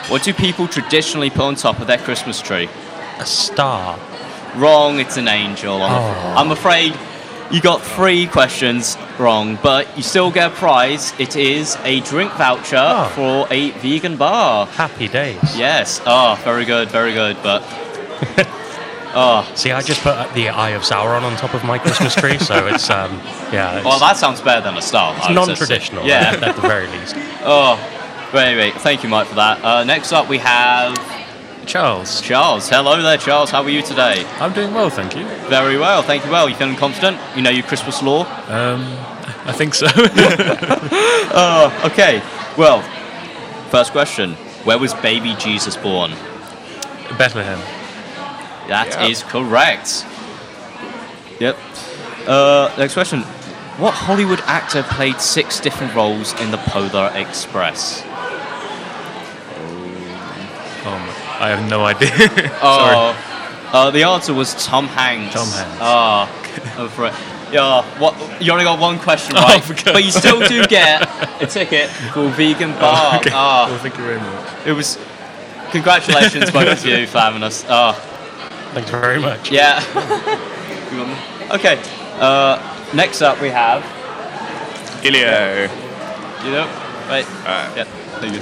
what 0.08 0.22
do 0.22 0.32
people 0.32 0.66
traditionally 0.66 1.28
put 1.28 1.40
on 1.42 1.54
top 1.56 1.78
of 1.78 1.86
their 1.86 1.98
Christmas 1.98 2.40
tree? 2.40 2.70
A 3.18 3.26
star. 3.26 3.98
Wrong. 4.56 4.98
It's 4.98 5.18
an 5.18 5.28
angel. 5.28 5.82
I'm, 5.82 5.92
Oh. 5.92 6.34
I'm 6.38 6.50
afraid 6.50 6.94
you 7.50 7.60
got 7.60 7.82
three 7.82 8.26
questions 8.26 8.96
wrong, 9.18 9.58
but 9.62 9.96
you 9.96 10.02
still 10.02 10.30
get 10.30 10.52
a 10.52 10.54
prize. 10.54 11.12
It 11.20 11.36
is 11.36 11.76
a 11.84 12.00
drink 12.00 12.32
voucher 12.32 13.08
for 13.14 13.46
a 13.50 13.70
vegan 13.72 14.16
bar. 14.16 14.66
Happy 14.66 15.08
days. 15.08 15.38
Yes. 15.56 16.00
Oh, 16.06 16.40
very 16.42 16.64
good. 16.64 16.88
Very 16.90 17.12
good. 17.12 17.36
But 17.42 17.62
oh, 19.14 19.50
See, 19.54 19.72
I 19.72 19.82
just 19.82 20.02
put 20.02 20.32
the 20.34 20.48
Eye 20.48 20.70
of 20.70 20.82
Sauron 20.82 21.22
on 21.22 21.36
top 21.36 21.54
of 21.54 21.64
my 21.64 21.78
Christmas 21.78 22.14
tree, 22.14 22.38
so 22.38 22.66
it's 22.72 22.90
um, 22.90 23.12
yeah. 23.52 23.76
It's, 23.76 23.84
well, 23.84 23.98
that 24.00 24.16
sounds 24.16 24.40
better 24.40 24.62
than 24.62 24.76
a 24.76 24.82
star. 24.82 25.14
it's 25.16 25.26
I 25.26 25.32
would 25.32 25.40
say. 25.44 25.46
non-traditional. 25.46 26.04
Yeah. 26.06 26.32
at, 26.34 26.42
at 26.42 26.56
the 26.56 26.62
very 26.62 26.86
least. 26.88 27.14
Oh, 27.46 27.76
wait, 28.32 28.56
wait. 28.56 28.72
Thank 28.80 29.02
you, 29.02 29.10
Mike, 29.10 29.26
for 29.26 29.34
that. 29.34 29.62
Uh, 29.62 29.84
next 29.84 30.12
up, 30.12 30.30
we 30.30 30.38
have 30.38 30.96
Charles. 31.66 32.20
Charles. 32.20 32.68
Hello 32.68 33.00
there, 33.00 33.16
Charles. 33.18 33.50
How 33.50 33.62
are 33.62 33.70
you 33.70 33.82
today? 33.82 34.24
I'm 34.38 34.52
doing 34.52 34.72
well, 34.74 34.90
thank 34.90 35.16
you. 35.16 35.24
Very 35.48 35.78
well. 35.78 36.02
Thank 36.02 36.24
you. 36.24 36.30
Well, 36.30 36.48
you 36.48 36.54
feeling 36.54 36.76
confident? 36.76 37.18
You 37.36 37.42
know 37.42 37.50
your 37.50 37.64
Christmas 37.64 38.02
lore. 38.02 38.26
Um, 38.48 38.82
I 39.46 39.52
think 39.52 39.74
so. 39.74 39.86
Oh, 41.36 41.82
okay. 41.92 42.22
Well, 42.56 42.82
first 43.70 43.92
question: 43.92 44.34
Where 44.64 44.78
was 44.78 44.94
baby 44.94 45.34
Jesus 45.38 45.76
born? 45.76 46.10
Bethlehem. 47.18 47.58
That 48.68 49.08
is 49.10 49.22
Yeah. 49.22 49.28
correct. 49.28 50.06
Yep. 51.40 51.56
Uh, 52.26 52.74
next 52.78 52.94
question. 52.94 53.22
What 53.76 53.92
Hollywood 53.92 54.40
actor 54.46 54.82
played 54.84 55.20
six 55.20 55.58
different 55.60 55.94
roles 55.94 56.32
in 56.40 56.50
the 56.52 56.58
Polar 56.58 57.10
Express? 57.14 58.02
I 61.44 61.50
have 61.50 61.68
no 61.68 61.84
idea. 61.84 62.10
Oh, 62.62 63.12
uh, 63.72 63.90
the 63.90 64.04
answer 64.04 64.32
was 64.32 64.54
Tom 64.64 64.86
Hanks. 64.86 65.34
Tom 65.34 65.46
Hanks. 65.48 65.78
Ah, 65.80 66.24
I'm 66.78 66.86
afraid. 66.86 67.12
Yeah, 67.52 67.82
what? 67.98 68.14
You 68.40 68.52
only 68.52 68.64
got 68.64 68.78
one 68.80 68.98
question 68.98 69.36
Oh, 69.38 69.42
right, 69.42 69.62
for 69.62 69.74
but 69.92 70.02
you 70.04 70.10
still 70.10 70.40
do 70.48 70.64
get 70.66 71.02
a 71.42 71.46
ticket 71.46 71.90
for 72.14 72.28
vegan 72.30 72.70
bar. 72.72 73.12
Oh, 73.14 73.18
okay. 73.18 73.30
Ah, 73.34 73.66
Well, 73.68 73.78
thank 73.80 73.98
you 73.98 74.04
very 74.04 74.20
much. 74.20 74.66
It 74.66 74.72
was. 74.72 74.98
Congratulations, 75.70 76.50
both 76.50 76.68
of 76.68 76.86
you, 76.86 77.06
for 77.06 77.18
having 77.18 77.42
us. 77.42 77.64
Ah, 77.68 77.92
Thanks 78.72 78.90
very 78.90 79.20
much. 79.20 79.50
yeah. 79.50 79.82
okay. 81.52 81.78
Uh, 82.20 82.56
next 82.94 83.20
up, 83.22 83.40
we 83.40 83.50
have. 83.50 83.82
Ilio. 85.02 85.68
You 86.44 86.50
know, 86.52 86.66
right? 87.08 87.26
Yeah. 87.76 87.84
Thank 88.20 88.34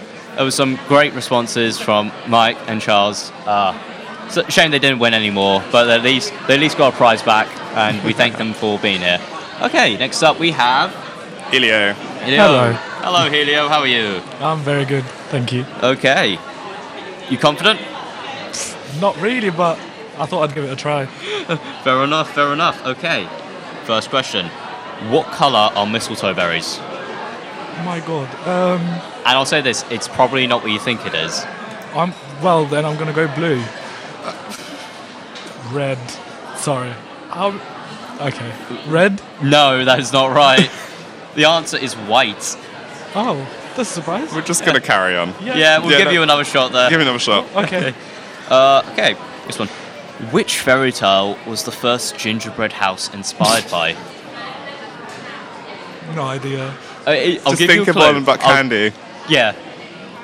you. 0.00 0.03
There 0.36 0.44
was 0.44 0.56
some 0.56 0.76
great 0.88 1.12
responses 1.12 1.78
from 1.78 2.10
Mike 2.26 2.58
and 2.66 2.80
Charles. 2.80 3.30
Uh, 3.46 3.78
it's 4.26 4.36
a 4.36 4.50
shame 4.50 4.72
they 4.72 4.80
didn't 4.80 4.98
win 4.98 5.14
anymore, 5.14 5.62
but 5.70 5.88
at 5.88 6.02
least 6.02 6.32
they 6.48 6.54
at 6.54 6.60
least 6.60 6.76
got 6.76 6.92
a 6.92 6.96
prize 6.96 7.22
back, 7.22 7.46
and 7.76 8.02
we 8.04 8.12
thank 8.12 8.36
them 8.36 8.52
for 8.52 8.78
being 8.80 9.00
here. 9.00 9.20
Okay, 9.62 9.96
next 9.96 10.22
up 10.24 10.40
we 10.40 10.50
have 10.50 10.90
Ilio. 11.52 11.94
Helio. 12.24 12.42
Hello. 12.42 12.72
Hello, 12.72 13.30
Helio. 13.30 13.68
How 13.68 13.80
are 13.80 13.86
you? 13.86 14.20
I'm 14.40 14.58
very 14.60 14.84
good, 14.84 15.04
thank 15.30 15.52
you. 15.52 15.64
Okay. 15.82 16.38
You 17.30 17.38
confident? 17.38 17.80
Not 19.00 19.16
really, 19.20 19.50
but 19.50 19.78
I 20.18 20.26
thought 20.26 20.48
I'd 20.48 20.54
give 20.54 20.64
it 20.64 20.72
a 20.72 20.76
try. 20.76 21.06
fair 21.84 22.02
enough. 22.02 22.32
Fair 22.34 22.52
enough. 22.52 22.84
Okay. 22.84 23.28
First 23.84 24.10
question: 24.10 24.46
What 25.10 25.26
color 25.26 25.70
are 25.76 25.86
mistletoe 25.86 26.34
berries? 26.34 26.80
My 27.84 28.00
god. 28.06 28.28
Um, 28.46 28.80
And 28.80 29.36
I'll 29.36 29.46
say 29.46 29.60
this: 29.60 29.84
it's 29.90 30.08
probably 30.08 30.46
not 30.46 30.62
what 30.62 30.70
you 30.72 30.78
think 30.78 31.04
it 31.06 31.14
is. 31.14 31.44
I'm 31.94 32.12
well. 32.42 32.64
Then 32.66 32.84
I'm 32.84 32.96
gonna 32.96 33.12
go 33.12 33.26
blue. 33.34 33.62
Red. 35.72 35.98
Sorry. 36.56 36.92
Um, 37.30 37.60
okay. 38.20 38.52
Red. 38.86 39.20
No, 39.42 39.84
that 39.84 39.98
is 39.98 40.12
not 40.12 40.34
right. 40.34 40.70
the 41.34 41.44
answer 41.46 41.76
is 41.76 41.94
white. 41.94 42.56
Oh, 43.14 43.46
that's 43.76 43.90
a 43.90 43.94
surprise. 43.94 44.32
We're 44.32 44.42
just 44.42 44.64
gonna 44.64 44.80
carry 44.80 45.16
on. 45.16 45.34
Yeah, 45.42 45.56
yeah 45.56 45.78
we'll 45.78 45.98
give 45.98 46.12
you 46.12 46.22
another 46.22 46.44
shot 46.44 46.72
there. 46.72 46.88
Give 46.90 46.98
me 46.98 47.04
another 47.04 47.18
shot. 47.18 47.46
Okay. 47.54 47.94
Uh, 48.48 48.82
okay, 48.92 49.16
this 49.46 49.58
one. 49.58 49.68
Which 50.30 50.58
fairy 50.60 50.92
tale 50.92 51.36
was 51.46 51.64
the 51.64 51.72
first 51.72 52.16
gingerbread 52.16 52.72
house 52.72 53.12
inspired 53.12 53.68
by? 53.70 53.96
No 56.14 56.22
idea. 56.22 56.74
Uh, 57.06 57.10
it- 57.12 57.42
I'll 57.44 57.52
Just 57.52 57.58
give 57.58 57.68
think 57.68 57.70
you 57.72 57.82
a 57.86 57.90
of 57.90 57.96
clue. 57.96 58.06
one 58.06 58.16
about 58.16 58.40
I'll- 58.42 58.54
candy. 58.54 58.92
yeah, 59.28 59.54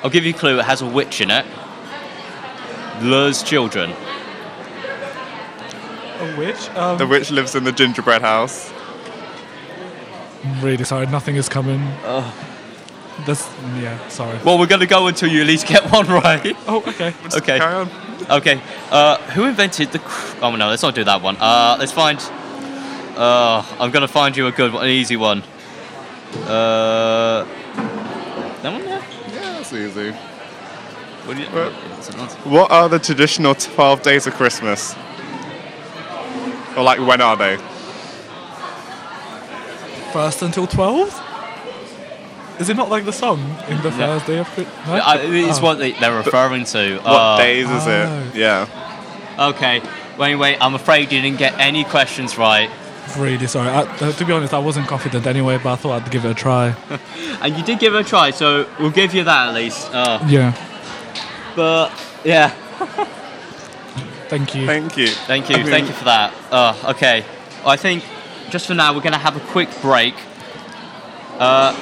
I'll 0.03 0.09
give 0.09 0.25
you 0.25 0.33
a 0.33 0.37
clue. 0.37 0.59
It 0.59 0.65
has 0.65 0.81
a 0.81 0.85
witch 0.85 1.21
in 1.21 1.29
it. 1.31 1.45
Lures 3.01 3.43
children. 3.43 3.93
A 6.19 6.35
witch. 6.37 6.69
Um, 6.75 6.97
The 6.97 7.07
witch 7.07 7.31
lives 7.31 7.55
in 7.55 7.63
the 7.63 7.71
gingerbread 7.71 8.21
house. 8.21 8.71
I'm 10.43 10.61
really 10.61 10.83
sorry. 10.83 11.05
Nothing 11.07 11.35
is 11.35 11.49
coming. 11.49 11.81
That's 13.25 13.47
yeah. 13.79 13.97
Sorry. 14.07 14.37
Well, 14.43 14.57
we're 14.57 14.65
gonna 14.67 14.87
go 14.87 15.07
until 15.07 15.29
you 15.29 15.41
at 15.41 15.47
least 15.47 15.67
get 15.67 15.91
one 15.91 16.07
right. 16.23 16.55
Oh, 16.67 16.77
okay. 16.87 17.13
Okay. 17.35 17.59
Carry 17.59 17.73
on. 17.75 17.89
Okay. 18.29 18.59
Uh, 18.91 19.17
who 19.33 19.45
invented 19.45 19.91
the? 19.91 19.99
Cr- 19.99 20.37
oh 20.43 20.55
no, 20.55 20.69
let's 20.69 20.81
not 20.81 20.95
do 20.95 21.03
that 21.03 21.21
one. 21.21 21.37
Uh, 21.39 21.75
let's 21.79 21.91
find. 21.91 22.19
Uh, 23.15 23.63
I'm 23.79 23.91
gonna 23.91 24.07
find 24.07 24.35
you 24.35 24.47
a 24.47 24.51
good 24.51 24.73
one, 24.73 24.83
an 24.83 24.89
easy 24.89 25.17
one. 25.17 25.43
Uh, 26.47 27.43
that 28.61 28.71
one 28.71 28.83
there. 28.85 29.03
Yeah, 29.33 29.53
that's 29.53 29.73
easy. 29.73 30.11
What 30.11 31.37
do 31.37 31.43
you? 31.43 31.49
It's 31.97 32.09
an 32.09 32.19
answer. 32.19 32.37
What 32.39 32.71
are 32.71 32.89
the 32.89 32.99
traditional 32.99 33.53
12 33.55 34.01
days 34.01 34.27
of 34.27 34.33
Christmas? 34.33 34.95
Or 36.75 36.83
like, 36.83 36.99
when 36.99 37.21
are 37.21 37.35
they? 37.35 37.57
First 40.13 40.41
until 40.41 40.67
twelve. 40.67 41.09
Is 42.59 42.69
it 42.69 42.75
not 42.77 42.89
like 42.89 43.05
the 43.05 43.13
song 43.13 43.39
in 43.69 43.81
the 43.81 43.89
Yeah. 43.89 43.97
first 44.19 44.27
day 44.27 44.37
of 44.37 44.47
Chri- 44.49 44.67
no? 44.87 44.93
I, 44.93 45.15
it's 45.17 45.59
Oh. 45.59 45.63
what 45.63 45.79
they, 45.79 45.93
they're 45.93 46.15
referring 46.15 46.65
to. 46.65 46.97
What 46.97 47.05
Uh, 47.07 47.37
days 47.37 47.69
is 47.69 47.87
Oh. 47.87 47.89
it? 48.33 48.35
Yeah. 48.35 48.65
Okay. 49.39 49.81
Wait, 50.17 50.35
wait. 50.35 50.57
I'm 50.61 50.75
afraid 50.75 51.11
you 51.11 51.21
didn't 51.21 51.39
get 51.39 51.57
any 51.59 51.83
questions 51.85 52.37
right, 52.37 52.69
Really 53.17 53.47
sorry. 53.47 53.69
I, 53.69 53.81
uh, 53.81 54.11
to 54.13 54.25
be 54.25 54.31
honest, 54.31 54.53
I 54.53 54.59
wasn't 54.59 54.87
confident 54.87 55.25
anyway, 55.27 55.57
but 55.61 55.73
I 55.73 55.75
thought 55.75 56.01
I'd 56.01 56.11
give 56.11 56.23
it 56.25 56.31
a 56.31 56.33
try. 56.33 56.75
and 57.41 57.57
you 57.57 57.63
did 57.63 57.79
give 57.79 57.93
it 57.93 57.99
a 57.99 58.03
try, 58.03 58.31
so 58.31 58.67
we'll 58.79 58.91
give 58.91 59.13
you 59.13 59.23
that 59.25 59.49
at 59.49 59.53
least. 59.53 59.89
Uh, 59.93 60.23
Yeah. 60.27 60.53
but 61.55 61.91
yeah. 62.23 62.49
Thank 64.29 64.55
you. 64.55 64.65
Thank 64.65 64.95
you. 64.97 65.07
Thank 65.07 65.49
you, 65.49 65.55
I 65.55 65.59
mean- 65.59 65.67
thank 65.67 65.87
you 65.87 65.93
for 65.93 66.05
that. 66.05 66.33
Uh, 66.51 66.91
okay, 66.91 67.25
I 67.65 67.75
think 67.75 68.03
just 68.49 68.65
for 68.67 68.73
now 68.73 68.93
we're 68.93 69.01
going 69.01 69.11
to 69.11 69.19
have 69.19 69.35
a 69.35 69.41
quick 69.51 69.69
break. 69.81 70.13
Uh, 71.37 71.75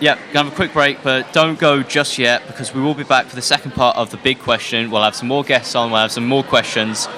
yeah, 0.00 0.16
gonna 0.32 0.44
have 0.44 0.52
a 0.52 0.54
quick 0.56 0.72
break, 0.72 1.02
but 1.02 1.32
don't 1.32 1.58
go 1.58 1.82
just 1.82 2.18
yet 2.18 2.46
because 2.46 2.72
we 2.72 2.80
will 2.80 2.94
be 2.94 3.04
back 3.04 3.26
for 3.26 3.36
the 3.36 3.42
second 3.42 3.72
part 3.72 3.96
of 3.96 4.10
the 4.10 4.16
big 4.16 4.38
question. 4.38 4.90
We'll 4.90 5.02
have 5.02 5.14
some 5.16 5.28
more 5.28 5.42
guests 5.44 5.74
on. 5.74 5.90
We'll 5.90 6.00
have 6.00 6.12
some 6.12 6.26
more 6.26 6.42
questions. 6.44 7.08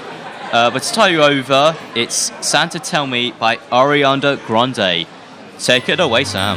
Uh, 0.52 0.70
but 0.70 0.82
to 0.82 0.92
tie 0.94 1.08
you 1.08 1.22
over, 1.22 1.76
it's 1.94 2.32
Santa 2.46 2.78
Tell 2.78 3.06
Me 3.06 3.32
by 3.32 3.56
Ariana 3.70 4.44
Grande. 4.46 5.06
Take 5.58 5.88
it 5.90 6.00
away, 6.00 6.24
Sam. 6.24 6.56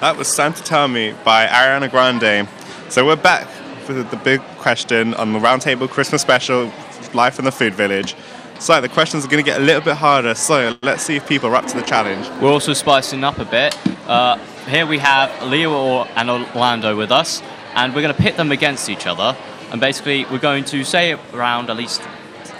That 0.00 0.16
was 0.16 0.26
Santa 0.28 0.62
Tell 0.62 0.88
Me 0.88 1.14
by 1.24 1.46
Ariana 1.46 1.90
Grande. 1.90 2.48
So 2.88 3.04
we're 3.04 3.16
back 3.16 3.46
for 3.84 3.92
the 3.92 4.16
big 4.16 4.40
question 4.58 5.12
on 5.14 5.34
the 5.34 5.38
Roundtable 5.38 5.88
Christmas 5.88 6.22
special, 6.22 6.72
Life 7.12 7.38
in 7.38 7.44
the 7.44 7.52
Food 7.52 7.74
Village. 7.74 8.14
So 8.58 8.80
the 8.80 8.88
questions 8.88 9.24
are 9.24 9.28
going 9.28 9.44
to 9.44 9.50
get 9.50 9.60
a 9.60 9.64
little 9.64 9.82
bit 9.82 9.96
harder. 9.96 10.34
So 10.34 10.76
let's 10.82 11.02
see 11.02 11.16
if 11.16 11.28
people 11.28 11.50
are 11.50 11.56
up 11.56 11.66
to 11.66 11.76
the 11.76 11.82
challenge. 11.82 12.26
We're 12.40 12.50
also 12.52 12.72
spicing 12.72 13.22
up 13.22 13.38
a 13.38 13.44
bit. 13.44 13.76
Uh, 14.08 14.38
here 14.66 14.86
we 14.86 14.98
have 14.98 15.30
Leo 15.46 15.72
or- 15.72 16.08
and 16.16 16.30
Orlando 16.30 16.96
with 16.96 17.12
us, 17.12 17.42
and 17.74 17.94
we're 17.94 18.02
going 18.02 18.14
to 18.14 18.22
pit 18.22 18.36
them 18.38 18.50
against 18.50 18.88
each 18.88 19.06
other. 19.06 19.36
And 19.72 19.80
basically, 19.80 20.24
we're 20.26 20.38
going 20.38 20.64
to 20.64 20.84
say 20.84 21.12
around 21.34 21.68
at 21.70 21.76
least 21.76 22.00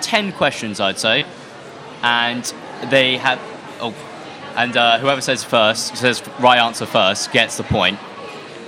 10 0.02 0.32
questions, 0.32 0.80
I'd 0.80 0.98
say. 0.98 1.24
And 2.02 2.44
they 2.90 3.16
have. 3.18 3.38
Oh, 3.80 3.94
and 4.56 4.76
uh, 4.76 4.98
whoever 4.98 5.20
says 5.20 5.44
first, 5.44 5.96
says 5.96 6.22
right 6.40 6.58
answer 6.58 6.86
first, 6.86 7.32
gets 7.32 7.56
the 7.56 7.62
point. 7.62 7.98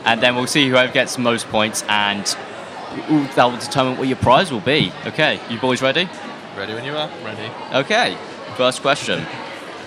And 0.04 0.20
then 0.20 0.34
we'll 0.34 0.46
see 0.46 0.68
whoever 0.68 0.92
gets 0.92 1.16
the 1.16 1.22
most 1.22 1.48
points, 1.48 1.84
and 1.88 2.24
ooh, 3.10 3.26
that 3.34 3.44
will 3.44 3.58
determine 3.58 3.98
what 3.98 4.08
your 4.08 4.16
prize 4.16 4.50
will 4.50 4.60
be. 4.60 4.92
Okay, 5.06 5.40
you 5.48 5.58
boys 5.58 5.80
ready? 5.82 6.08
Ready 6.56 6.74
when 6.74 6.84
you 6.84 6.96
are. 6.96 7.08
Ready. 7.24 7.50
Okay, 7.72 8.16
first 8.56 8.82
question. 8.82 9.20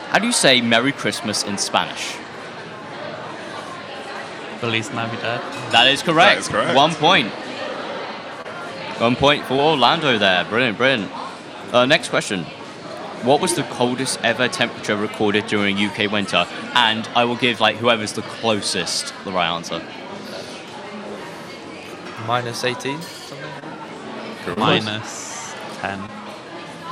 How 0.10 0.20
do 0.20 0.26
you 0.26 0.34
say 0.34 0.62
Merry 0.62 0.92
Christmas 0.92 1.44
in 1.44 1.58
Spanish? 1.58 2.16
Feliz 4.60 4.90
Navidad. 4.92 5.42
That 5.72 5.88
is 5.88 6.02
correct. 6.02 6.36
That 6.36 6.38
is 6.38 6.48
correct. 6.48 6.76
One 6.76 6.94
point. 6.94 7.32
One 9.00 9.16
point 9.16 9.44
for 9.46 9.56
Orlando 9.56 10.18
there. 10.18 10.46
Brilliant, 10.46 10.78
brilliant. 10.78 11.12
Uh, 11.76 11.86
next 11.86 12.08
question. 12.08 12.46
What 13.24 13.42
was 13.42 13.56
the 13.56 13.64
coldest 13.64 14.22
ever 14.24 14.48
temperature 14.48 14.96
recorded 14.96 15.48
during 15.48 15.78
UK 15.78 16.10
winter? 16.10 16.48
And 16.74 17.06
I 17.14 17.26
will 17.26 17.36
give 17.36 17.60
like 17.60 17.76
whoever's 17.76 18.14
the 18.14 18.22
closest 18.22 19.14
the 19.26 19.34
right 19.34 19.50
answer. 19.50 19.84
Minus 22.26 22.64
18? 22.64 22.98
Minus 24.56 25.54
10. 25.82 26.02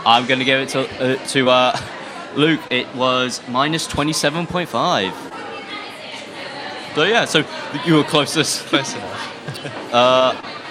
I'm 0.05 0.27
going 0.27 0.39
to 0.39 0.45
give 0.45 0.59
it 0.59 0.67
to 0.69 0.81
uh, 0.81 1.27
to 1.27 1.49
uh, 1.49 1.79
Luke. 2.35 2.59
It 2.69 2.93
was 2.93 3.39
minus 3.47 3.87
27.5. 3.87 5.13
So 6.93 7.03
yeah, 7.03 7.23
so 7.23 7.45
you 7.85 7.95
were 7.95 8.03
closest. 8.03 8.65
Close 8.65 8.95
enough. 8.95 9.93
uh, 9.93 10.62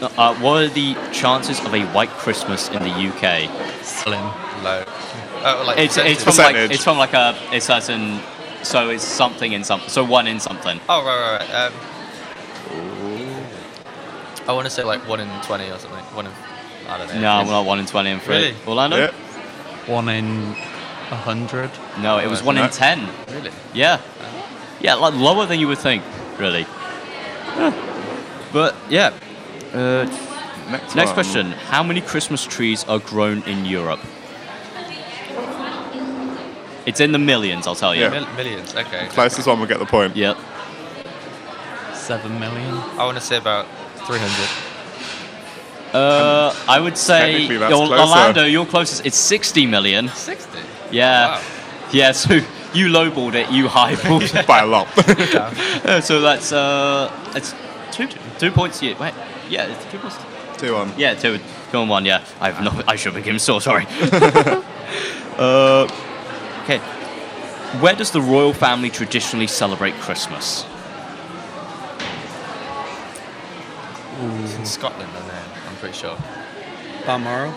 uh, 0.00 0.34
what 0.36 0.62
are 0.62 0.68
the 0.68 0.94
chances 1.12 1.60
of 1.60 1.74
a 1.74 1.84
white 1.86 2.10
Christmas 2.10 2.68
in 2.68 2.82
the 2.82 2.90
UK? 2.90 3.48
Slim. 3.84 4.22
Low. 4.64 4.84
Oh, 5.44 5.64
like 5.66 5.78
it's 5.78 5.96
it's 5.96 6.22
from 6.22 6.32
percentage. 6.32 6.62
like 6.62 6.70
it's 6.74 6.84
from 6.84 6.98
like 6.98 7.14
a 7.14 7.36
a 7.52 7.60
certain 7.60 8.20
so 8.62 8.90
it's 8.90 9.04
something 9.04 9.52
in 9.52 9.62
something 9.62 9.88
so 9.88 10.04
one 10.04 10.26
in 10.26 10.40
something. 10.40 10.80
Oh, 10.88 11.04
right, 11.04 11.38
right, 11.38 11.48
right. 11.48 11.66
Um, 11.66 11.72
I 14.48 14.52
want 14.52 14.64
to 14.66 14.70
say 14.70 14.82
like 14.82 15.06
1 15.06 15.20
in 15.20 15.28
20 15.42 15.70
or 15.70 15.78
something. 15.78 16.02
1 16.02 16.26
in. 16.26 16.32
I 16.88 16.96
don't 16.98 17.08
know. 17.08 17.20
No, 17.20 17.44
we're 17.44 17.50
not 17.52 17.66
one 17.66 17.78
in 17.80 17.86
twenty 17.86 18.10
and 18.10 18.22
three. 18.22 18.34
Really? 18.36 18.54
Orlando? 18.66 18.96
Yeah. 18.96 19.10
One 19.86 20.08
in 20.08 20.24
a 21.10 21.16
hundred. 21.16 21.70
No, 22.00 22.18
it 22.18 22.28
was 22.28 22.42
one 22.42 22.54
No. 22.54 22.64
in 22.64 22.70
ten. 22.70 23.06
Really? 23.30 23.50
Yeah. 23.74 24.00
Yeah, 24.80 24.94
like 24.94 25.12
lower 25.14 25.44
than 25.44 25.60
you 25.60 25.68
would 25.68 25.76
think, 25.78 26.02
really. 26.38 26.64
Yeah. 27.58 27.74
But 28.54 28.74
yeah. 28.88 29.12
Uh, 29.74 30.04
next 30.70 30.94
next 30.96 31.12
question: 31.12 31.52
How 31.52 31.82
many 31.82 32.00
Christmas 32.00 32.44
trees 32.46 32.84
are 32.84 32.98
grown 32.98 33.42
in 33.42 33.64
Europe? 33.64 34.00
It's 36.86 37.00
in 37.00 37.12
the 37.12 37.18
millions, 37.18 37.66
I'll 37.66 37.74
tell 37.74 37.94
you. 37.94 38.02
Yeah. 38.02 38.10
Mil- 38.10 38.34
millions, 38.34 38.74
okay. 38.74 39.08
Closest 39.10 39.46
one 39.46 39.60
will 39.60 39.66
get 39.66 39.78
the 39.78 39.84
point. 39.84 40.16
Yep. 40.16 40.38
Seven 41.94 42.40
million. 42.40 42.74
I 42.98 43.04
want 43.04 43.18
to 43.18 43.22
say 43.22 43.36
about 43.36 43.66
300. 44.06 45.94
Uh, 45.94 46.54
I 46.66 46.80
would 46.80 46.96
say 46.96 47.32
Technically, 47.32 47.56
that's 47.58 47.74
Orlando, 47.74 48.44
you're 48.44 48.64
closest. 48.66 49.04
It's 49.04 49.16
60 49.18 49.66
million. 49.66 50.08
60? 50.08 50.58
Yeah. 50.90 51.28
Wow. 51.36 51.42
Yeah, 51.92 52.12
so 52.12 52.34
you 52.74 52.88
lowballed 52.88 53.34
it, 53.34 53.50
you 53.50 53.66
highballed 53.68 54.34
it. 54.40 54.46
By 54.46 54.60
a 54.60 54.66
lot. 54.66 54.86
So 56.04 56.20
that's 56.22 56.52
uh, 56.52 57.10
it's 57.34 57.54
two 57.92 58.08
two 58.38 58.50
points. 58.50 58.82
Yeah, 58.82 58.98
wait, 58.98 59.12
yeah, 59.48 59.66
it's 59.66 59.84
two 59.90 59.98
points. 59.98 60.16
Two 60.56 60.74
on. 60.76 60.92
Yeah, 60.96 61.14
two, 61.14 61.38
two 61.70 61.78
on 61.78 61.88
one. 61.88 62.04
Yeah, 62.04 62.24
I 62.40 62.50
have 62.50 62.62
no. 62.64 62.82
I 62.86 62.96
should 62.96 63.14
have 63.14 63.24
given 63.24 63.38
so 63.38 63.58
sorry. 63.58 63.86
uh, 65.38 65.88
okay, 66.64 66.78
where 67.80 67.94
does 67.94 68.10
the 68.10 68.20
royal 68.20 68.52
family 68.52 68.90
traditionally 68.90 69.46
celebrate 69.46 69.94
Christmas? 69.94 70.64
It's 74.20 74.56
in 74.56 74.66
Scotland, 74.66 75.10
I 75.14 75.28
know. 75.28 75.68
I'm 75.68 75.76
pretty 75.76 75.94
sure. 75.94 76.16
Balmoral. 77.06 77.52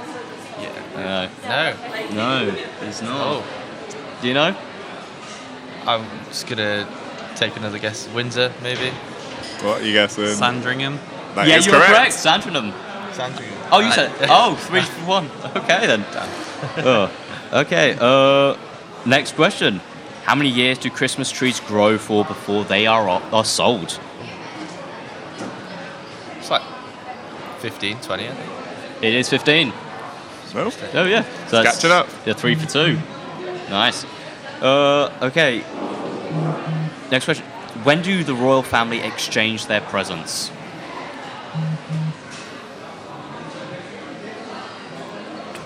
Yeah. 0.59 1.29
No. 1.43 1.73
No. 2.13 2.45
No, 2.45 2.55
it's 2.81 3.01
not. 3.01 3.19
Oh. 3.19 4.17
Do 4.21 4.27
you 4.27 4.35
know? 4.35 4.55
I'm 5.87 6.05
just 6.27 6.45
gonna 6.45 6.87
take 7.35 7.55
another 7.57 7.79
guess. 7.79 8.07
Windsor, 8.09 8.53
maybe. 8.61 8.89
What 9.63 9.83
you 9.83 9.93
guessing? 9.93 10.27
Sandringham. 10.27 10.99
That 11.35 11.47
yeah, 11.47 11.57
is 11.57 11.65
you 11.65 11.71
were 11.71 11.77
correct. 11.79 11.93
correct. 11.93 12.13
Sandringham. 12.13 12.73
Sandringham. 13.13 13.57
Oh, 13.71 13.79
you 13.79 13.91
said. 13.91 14.11
Oh, 14.29 14.55
three 14.55 14.81
for 14.81 15.05
one. 15.07 15.29
Okay 15.55 15.87
then. 15.87 16.05
oh, 16.85 17.11
okay. 17.53 17.95
Uh, 17.99 18.57
next 19.05 19.35
question. 19.35 19.79
How 20.23 20.35
many 20.35 20.49
years 20.49 20.77
do 20.77 20.89
Christmas 20.89 21.31
trees 21.31 21.59
grow 21.59 21.97
for 21.97 22.23
before 22.25 22.63
they 22.65 22.85
are 22.85 23.07
are 23.09 23.45
sold? 23.45 23.99
It's 26.37 26.49
like 26.49 26.61
15, 27.59 27.99
20, 28.01 28.27
I 28.27 28.31
think. 28.31 29.03
It 29.03 29.13
is 29.15 29.29
15. 29.29 29.69
No. 30.53 30.69
Oh 30.93 31.05
yeah. 31.05 31.23
So 31.47 31.57
that's- 31.63 31.75
catching 31.75 31.91
up. 31.91 32.07
Yeah, 32.25 32.33
three 32.33 32.55
for 32.55 32.67
two. 32.67 32.99
Nice. 33.69 34.05
Uh, 34.61 35.09
okay. 35.21 35.63
Next 37.09 37.25
question. 37.25 37.45
When 37.83 38.01
do 38.01 38.23
the 38.23 38.35
royal 38.35 38.61
family 38.61 38.99
exchange 38.99 39.67
their 39.67 39.81
presents? 39.81 40.51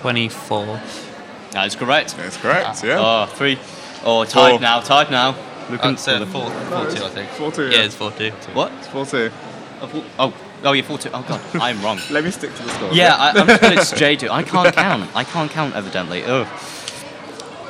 Twenty-fourth. 0.06 1.50
That 1.50 1.66
is 1.66 1.74
correct. 1.74 2.16
That's 2.16 2.36
correct. 2.36 2.84
Yeah. 2.84 2.98
Oh, 3.00 3.26
three. 3.26 3.58
Oh, 4.04 4.24
tied 4.24 4.50
Four. 4.52 4.60
now. 4.60 4.78
Tied 4.78 5.10
now. 5.10 5.34
Looking 5.68 5.90
I'd 5.90 5.98
say 5.98 6.12
for 6.12 6.24
the 6.24 6.30
four, 6.30 6.48
four, 6.48 6.88
two, 6.88 7.04
I 7.04 7.08
think. 7.08 7.28
Four 7.30 7.50
two. 7.50 7.68
Yeah, 7.70 7.82
it's 7.82 7.96
four 7.96 8.12
two. 8.12 8.30
What? 8.52 8.70
It's 8.74 8.86
four 8.86 9.04
two. 9.04 9.32
Oh, 9.80 9.86
four- 9.88 10.04
oh, 10.20 10.34
oh, 10.62 10.72
yeah, 10.74 10.82
four 10.82 10.98
two. 10.98 11.10
Oh 11.12 11.24
god, 11.26 11.40
I'm 11.54 11.82
wrong. 11.82 11.98
Let 12.12 12.22
me 12.22 12.30
stick 12.30 12.54
to 12.54 12.62
the 12.62 12.68
score. 12.68 12.92
Yeah, 12.92 13.16
I, 13.16 13.30
I'm 13.30 13.46
good 13.48 13.72
it's 13.78 13.92
J2. 13.94 14.28
I 14.30 14.44
can't 14.44 14.72
count. 14.72 15.10
I 15.16 15.24
can't 15.24 15.50
count, 15.50 15.74
evidently. 15.74 16.22
Oh. 16.24 16.42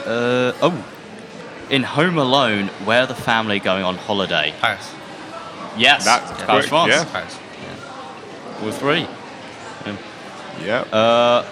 Uh, 0.05 0.53
oh. 0.61 0.87
In 1.71 1.85
Home 1.85 2.19
Alone, 2.19 2.69
where 2.85 3.01
are 3.05 3.07
the 3.07 3.15
family 3.15 3.61
going 3.61 3.83
on 3.83 3.97
holiday? 3.97 4.53
Paris. 4.61 4.93
Yes. 5.79 6.05
That's 6.05 6.43
Paris, 6.43 6.67
quick, 6.67 6.69
France. 6.69 6.91
yeah. 6.91 7.05
Paris. 7.07 7.39
All 8.63 8.73
three. 8.73 9.09
Yeah. 9.87 9.97
Yeah. 10.63 10.81
Uh, 10.95 11.47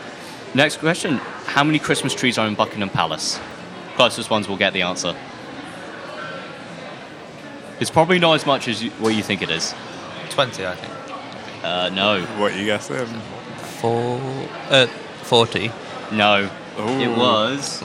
next 0.55 0.79
question. 0.79 1.17
How 1.47 1.65
many 1.65 1.79
Christmas 1.79 2.15
trees 2.15 2.39
are 2.39 2.47
in 2.47 2.55
Buckingham 2.55 2.91
Palace? 2.91 3.39
Closest 3.97 4.31
ones 4.31 4.49
will 4.49 4.57
get 4.57 4.73
the 4.73 4.83
answer. 4.83 5.15
It's 7.81 7.91
probably 7.91 8.19
not 8.19 8.35
as 8.35 8.47
much 8.47 8.69
as 8.69 8.83
you, 8.83 8.91
what 8.93 9.15
you 9.15 9.23
think 9.23 9.43
it 9.43 9.51
is. 9.51 9.75
20, 10.31 10.67
I 10.67 10.75
think. 10.75 11.65
Uh, 11.65 11.89
no. 11.91 12.23
What 12.39 12.57
you 12.57 12.65
guessing? 12.65 13.07
Four. 13.81 14.21
Uh, 14.71 14.87
forty. 15.23 15.71
No. 16.13 16.49
Ooh. 16.79 17.01
It 17.01 17.09
was 17.17 17.81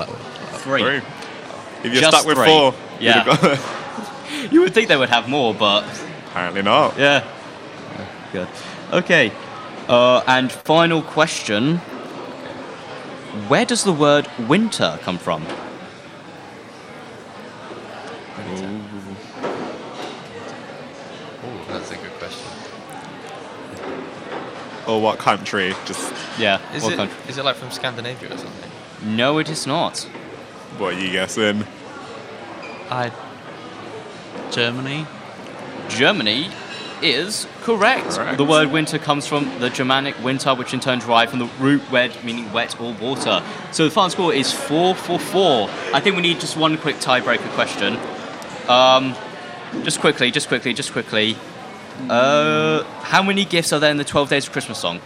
three. 0.63 0.82
Three. 0.82 0.97
If 0.97 1.86
you're 1.86 1.93
Just 2.01 2.10
stuck 2.17 2.25
with 2.25 2.38
three. 2.38 2.47
four, 2.47 2.73
you'd 2.99 3.05
Yeah. 3.15 3.75
You 4.51 4.62
would 4.62 4.73
think 4.73 4.88
they 4.88 4.95
would 4.97 5.10
have 5.10 5.27
more, 5.27 5.53
but 5.53 5.84
apparently 6.27 6.62
not. 6.62 6.97
yeah. 6.97 7.25
Good. 8.32 8.47
Okay. 8.93 9.32
Uh, 9.88 10.21
and 10.27 10.51
final 10.51 11.01
question. 11.01 11.82
Where 13.47 13.65
does 13.65 13.83
the 13.83 13.93
word 13.93 14.27
winter 14.47 14.99
come 15.03 15.17
from? 15.17 15.45
Oh, 21.41 21.65
that's 21.67 21.91
a 21.91 21.95
good 21.95 22.11
question. 22.13 22.47
Or 24.87 25.01
what 25.01 25.19
country? 25.19 25.73
Just 25.85 26.11
Yeah. 26.37 26.59
Is 26.73 26.83
what 26.83 26.93
it, 26.93 26.95
country? 26.97 27.17
is 27.27 27.37
it 27.37 27.45
like 27.45 27.55
from 27.55 27.71
Scandinavia 27.71 28.33
or 28.33 28.37
something? 28.37 28.71
No, 29.03 29.37
it 29.37 29.49
is 29.49 29.65
not. 29.67 29.99
what 30.77 30.95
are 30.95 30.99
you 30.99 31.11
guessing? 31.11 31.65
I. 32.89 33.11
Germany. 34.51 35.05
Germany 35.89 36.49
is 37.03 37.47
correct. 37.62 38.12
Correct. 38.12 38.38
The 38.38 38.45
word 38.45 38.71
winter 38.71 38.97
comes 38.97 39.27
from 39.27 39.59
the 39.59 39.69
Germanic 39.69 40.21
winter, 40.23 40.53
which 40.55 40.73
in 40.73 40.79
turn 40.79 40.99
derived 40.99 41.31
from 41.31 41.39
the 41.39 41.49
root 41.59 41.89
wed, 41.91 42.15
meaning 42.23 42.51
wet 42.51 42.79
or 42.79 42.93
water. 42.93 43.43
So 43.71 43.85
the 43.85 43.91
final 43.91 44.09
score 44.09 44.33
is 44.33 44.51
four 44.51 44.95
for 44.95 45.19
four. 45.19 45.69
I 45.93 45.99
think 45.99 46.15
we 46.15 46.21
need 46.21 46.39
just 46.39 46.57
one 46.57 46.77
quick 46.77 46.97
tiebreaker 46.97 47.49
question. 47.51 47.97
Um, 48.69 49.15
just 49.83 49.99
quickly, 49.99 50.31
just 50.31 50.47
quickly, 50.47 50.73
just 50.73 50.91
quickly. 50.91 51.35
Uh, 52.09 52.83
how 53.01 53.21
many 53.21 53.45
gifts 53.45 53.73
are 53.73 53.79
there 53.79 53.91
in 53.91 53.97
the 53.97 54.05
12 54.05 54.29
Days 54.29 54.45
of 54.47 54.51
Christmas 54.51 54.79
song? 54.79 55.01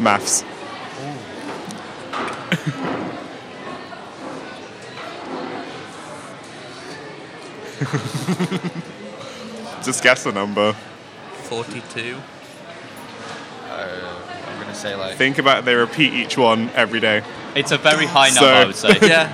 Maths. 0.00 0.44
Just 9.84 10.02
guess 10.02 10.24
a 10.26 10.32
number. 10.32 10.72
Forty-two. 11.44 12.16
Uh, 13.68 14.22
I'm 14.48 14.56
going 14.56 14.68
to 14.68 14.74
say 14.74 14.94
like. 14.94 15.16
Think 15.16 15.38
about 15.38 15.58
it, 15.60 15.64
they 15.64 15.74
repeat 15.74 16.12
each 16.12 16.36
one 16.38 16.70
every 16.74 17.00
day. 17.00 17.22
It's 17.54 17.72
a 17.72 17.78
very 17.78 18.06
high 18.06 18.28
number, 18.28 18.40
So- 18.40 18.48
I 18.54 18.64
would 18.64 18.76
say. 18.76 18.98
Yeah. 19.08 19.32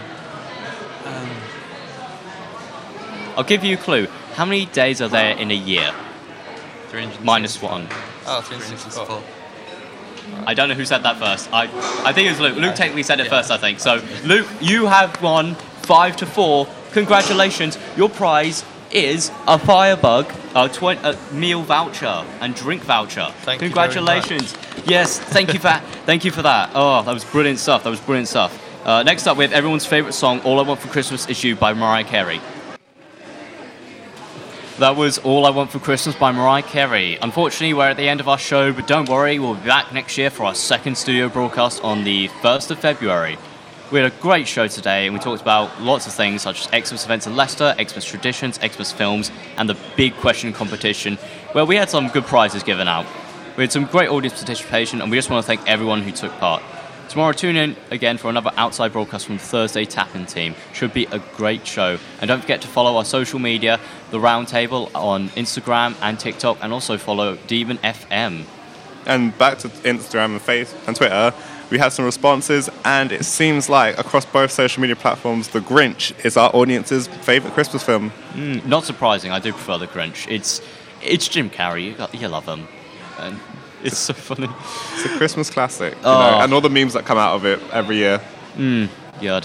I'll 3.36 3.44
give 3.44 3.62
you 3.62 3.74
a 3.74 3.78
clue. 3.78 4.06
How 4.34 4.44
many 4.44 4.66
days 4.66 5.00
are 5.00 5.08
there 5.08 5.36
in 5.36 5.50
a 5.50 5.54
year? 5.54 5.92
Three 6.88 7.02
hundred. 7.04 7.24
Minus 7.24 7.60
one. 7.62 7.86
Oh, 8.26 8.40
364. 8.40 9.22
I 10.46 10.54
don't 10.54 10.68
know 10.68 10.74
who 10.74 10.84
said 10.84 11.02
that 11.04 11.16
first. 11.18 11.48
I, 11.52 11.64
I 12.04 12.12
think 12.12 12.26
it 12.26 12.30
was 12.30 12.40
Luke. 12.40 12.56
Luke 12.56 12.74
technically 12.74 13.02
said 13.04 13.20
it 13.20 13.28
first, 13.28 13.50
I 13.50 13.56
think. 13.56 13.78
So, 13.80 14.02
Luke, 14.24 14.46
you 14.60 14.86
have 14.86 15.22
won 15.22 15.54
five 15.82 16.16
to 16.18 16.26
four. 16.26 16.66
Congratulations. 16.92 17.78
Your 17.96 18.08
prize 18.08 18.64
is 18.90 19.30
a 19.46 19.58
Firebug, 19.58 20.32
a, 20.54 20.68
twen- 20.68 20.98
a 21.04 21.16
meal 21.32 21.62
voucher 21.62 22.24
and 22.40 22.54
drink 22.54 22.82
voucher. 22.82 23.32
Thank 23.42 23.60
Congratulations. 23.60 24.54
Yes, 24.86 25.18
thank 25.18 25.52
you 25.52 25.60
for 25.60 25.68
thank 26.06 26.24
you 26.24 26.30
for 26.30 26.42
that. 26.42 26.70
Oh, 26.74 27.02
that 27.02 27.12
was 27.12 27.24
brilliant 27.24 27.58
stuff. 27.58 27.84
That 27.84 27.90
was 27.90 28.00
brilliant 28.00 28.28
stuff. 28.28 28.64
Uh, 28.86 29.02
next 29.02 29.26
up, 29.26 29.36
we 29.36 29.44
have 29.44 29.52
everyone's 29.52 29.84
favorite 29.84 30.12
song, 30.14 30.40
"All 30.40 30.58
I 30.58 30.62
Want 30.62 30.80
for 30.80 30.88
Christmas 30.88 31.28
Is 31.28 31.44
You" 31.44 31.56
by 31.56 31.74
Mariah 31.74 32.04
Carey. 32.04 32.40
That 34.78 34.94
was 34.94 35.18
All 35.18 35.44
I 35.44 35.50
Want 35.50 35.70
for 35.72 35.80
Christmas 35.80 36.14
by 36.14 36.30
Mariah 36.30 36.62
Carey. 36.62 37.18
Unfortunately, 37.20 37.74
we're 37.74 37.88
at 37.88 37.96
the 37.96 38.08
end 38.08 38.20
of 38.20 38.28
our 38.28 38.38
show, 38.38 38.72
but 38.72 38.86
don't 38.86 39.08
worry, 39.08 39.40
we'll 39.40 39.56
be 39.56 39.66
back 39.66 39.92
next 39.92 40.16
year 40.16 40.30
for 40.30 40.44
our 40.44 40.54
second 40.54 40.96
studio 40.96 41.28
broadcast 41.28 41.82
on 41.82 42.04
the 42.04 42.28
1st 42.28 42.70
of 42.70 42.78
February. 42.78 43.38
We 43.90 43.98
had 43.98 44.12
a 44.12 44.16
great 44.16 44.46
show 44.46 44.68
today, 44.68 45.06
and 45.06 45.14
we 45.14 45.20
talked 45.20 45.40
about 45.40 45.80
lots 45.80 46.06
of 46.06 46.12
things 46.12 46.42
such 46.42 46.60
as 46.60 46.86
Xmas 46.86 47.06
events 47.06 47.26
in 47.26 47.36
Leicester, 47.36 47.74
Xmas 47.74 48.04
traditions, 48.04 48.56
Xmas 48.56 48.92
films, 48.92 49.30
and 49.56 49.66
the 49.66 49.78
big 49.96 50.14
question 50.16 50.52
competition, 50.52 51.16
where 51.52 51.64
we 51.64 51.76
had 51.76 51.88
some 51.88 52.08
good 52.08 52.24
prizes 52.24 52.62
given 52.62 52.86
out. 52.86 53.06
We 53.56 53.62
had 53.62 53.72
some 53.72 53.86
great 53.86 54.10
audience 54.10 54.34
participation, 54.34 55.00
and 55.00 55.10
we 55.10 55.16
just 55.16 55.30
want 55.30 55.42
to 55.42 55.46
thank 55.46 55.66
everyone 55.66 56.02
who 56.02 56.12
took 56.12 56.32
part. 56.32 56.62
Tomorrow, 57.08 57.32
tune 57.32 57.56
in 57.56 57.76
again 57.90 58.18
for 58.18 58.28
another 58.28 58.50
outside 58.58 58.92
broadcast 58.92 59.24
from 59.24 59.38
Thursday 59.38 59.86
Tapping 59.86 60.26
Team. 60.26 60.54
Should 60.74 60.92
be 60.92 61.06
a 61.06 61.20
great 61.36 61.66
show. 61.66 61.96
And 62.20 62.28
don't 62.28 62.42
forget 62.42 62.60
to 62.60 62.68
follow 62.68 62.98
our 62.98 63.06
social 63.06 63.38
media, 63.38 63.80
the 64.10 64.18
Roundtable 64.18 64.90
on 64.94 65.30
Instagram 65.30 65.96
and 66.02 66.20
TikTok, 66.20 66.58
and 66.60 66.74
also 66.74 66.98
follow 66.98 67.36
Demon 67.46 67.78
FM. 67.78 68.44
And 69.06 69.36
back 69.38 69.56
to 69.60 69.68
Instagram 69.68 70.32
and 70.32 70.42
Face 70.42 70.74
and 70.86 70.94
Twitter, 70.94 71.32
we 71.70 71.78
had 71.78 71.90
some 71.90 72.04
responses, 72.04 72.70
and 72.84 73.12
it 73.12 73.24
seems 73.24 73.68
like 73.68 73.98
across 73.98 74.24
both 74.24 74.50
social 74.50 74.80
media 74.80 74.96
platforms, 74.96 75.48
The 75.48 75.60
Grinch 75.60 76.12
is 76.24 76.36
our 76.36 76.50
audience's 76.54 77.08
favourite 77.08 77.54
Christmas 77.54 77.82
film. 77.82 78.10
Mm, 78.32 78.64
not 78.66 78.84
surprising. 78.84 79.30
I 79.30 79.38
do 79.38 79.52
prefer 79.52 79.78
the 79.78 79.86
Grinch. 79.86 80.26
It's 80.30 80.60
it's 81.02 81.28
Jim 81.28 81.48
Carrey. 81.50 81.84
You, 81.84 81.94
got, 81.94 82.14
you 82.14 82.26
love 82.28 82.46
him, 82.46 82.66
and 83.18 83.38
it's 83.84 83.98
so 83.98 84.12
funny. 84.14 84.48
It's 84.94 85.04
a 85.04 85.16
Christmas 85.16 85.50
classic, 85.50 85.94
you 85.94 86.00
Oh. 86.04 86.18
know, 86.20 86.40
and 86.44 86.52
all 86.54 86.60
the 86.60 86.70
memes 86.70 86.94
that 86.94 87.04
come 87.04 87.18
out 87.18 87.36
of 87.36 87.44
it 87.44 87.60
every 87.72 87.96
year. 87.96 88.20
Mm. 88.56 88.88
Yeah. 89.20 89.40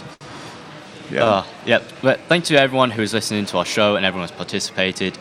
Uh, 1.23 1.45
yeah. 1.65 1.79
But 2.01 2.21
thank 2.21 2.49
you 2.49 2.55
to 2.57 2.61
everyone 2.63 2.89
who 2.89 3.01
is 3.03 3.13
listening 3.13 3.45
to 3.47 3.57
our 3.59 3.65
show 3.65 3.95
and 3.95 4.05
everyone 4.05 4.27
who's 4.27 4.35
participated. 4.35 5.15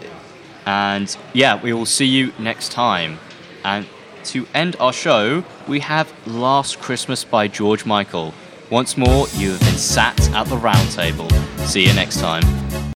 And 0.65 1.15
yeah, 1.35 1.61
we 1.61 1.73
will 1.73 1.85
see 1.87 2.07
you 2.07 2.33
next 2.39 2.71
time. 2.73 3.19
And 3.65 3.87
to 4.27 4.47
end 4.55 4.77
our 4.81 4.93
show, 4.93 5.45
we 5.69 5.81
have 5.81 6.13
Last 6.27 6.81
Christmas 6.81 7.25
by 7.25 7.49
George 7.49 7.85
Michael. 7.85 8.35
Once 8.71 8.97
more, 8.97 9.27
you 9.35 9.51
have 9.51 9.61
been 9.61 9.79
sat 9.79 10.19
at 10.31 10.47
the 10.47 10.57
round 10.57 10.91
table. 10.91 11.29
See 11.67 11.87
you 11.87 11.93
next 11.95 12.21
time. 12.21 12.43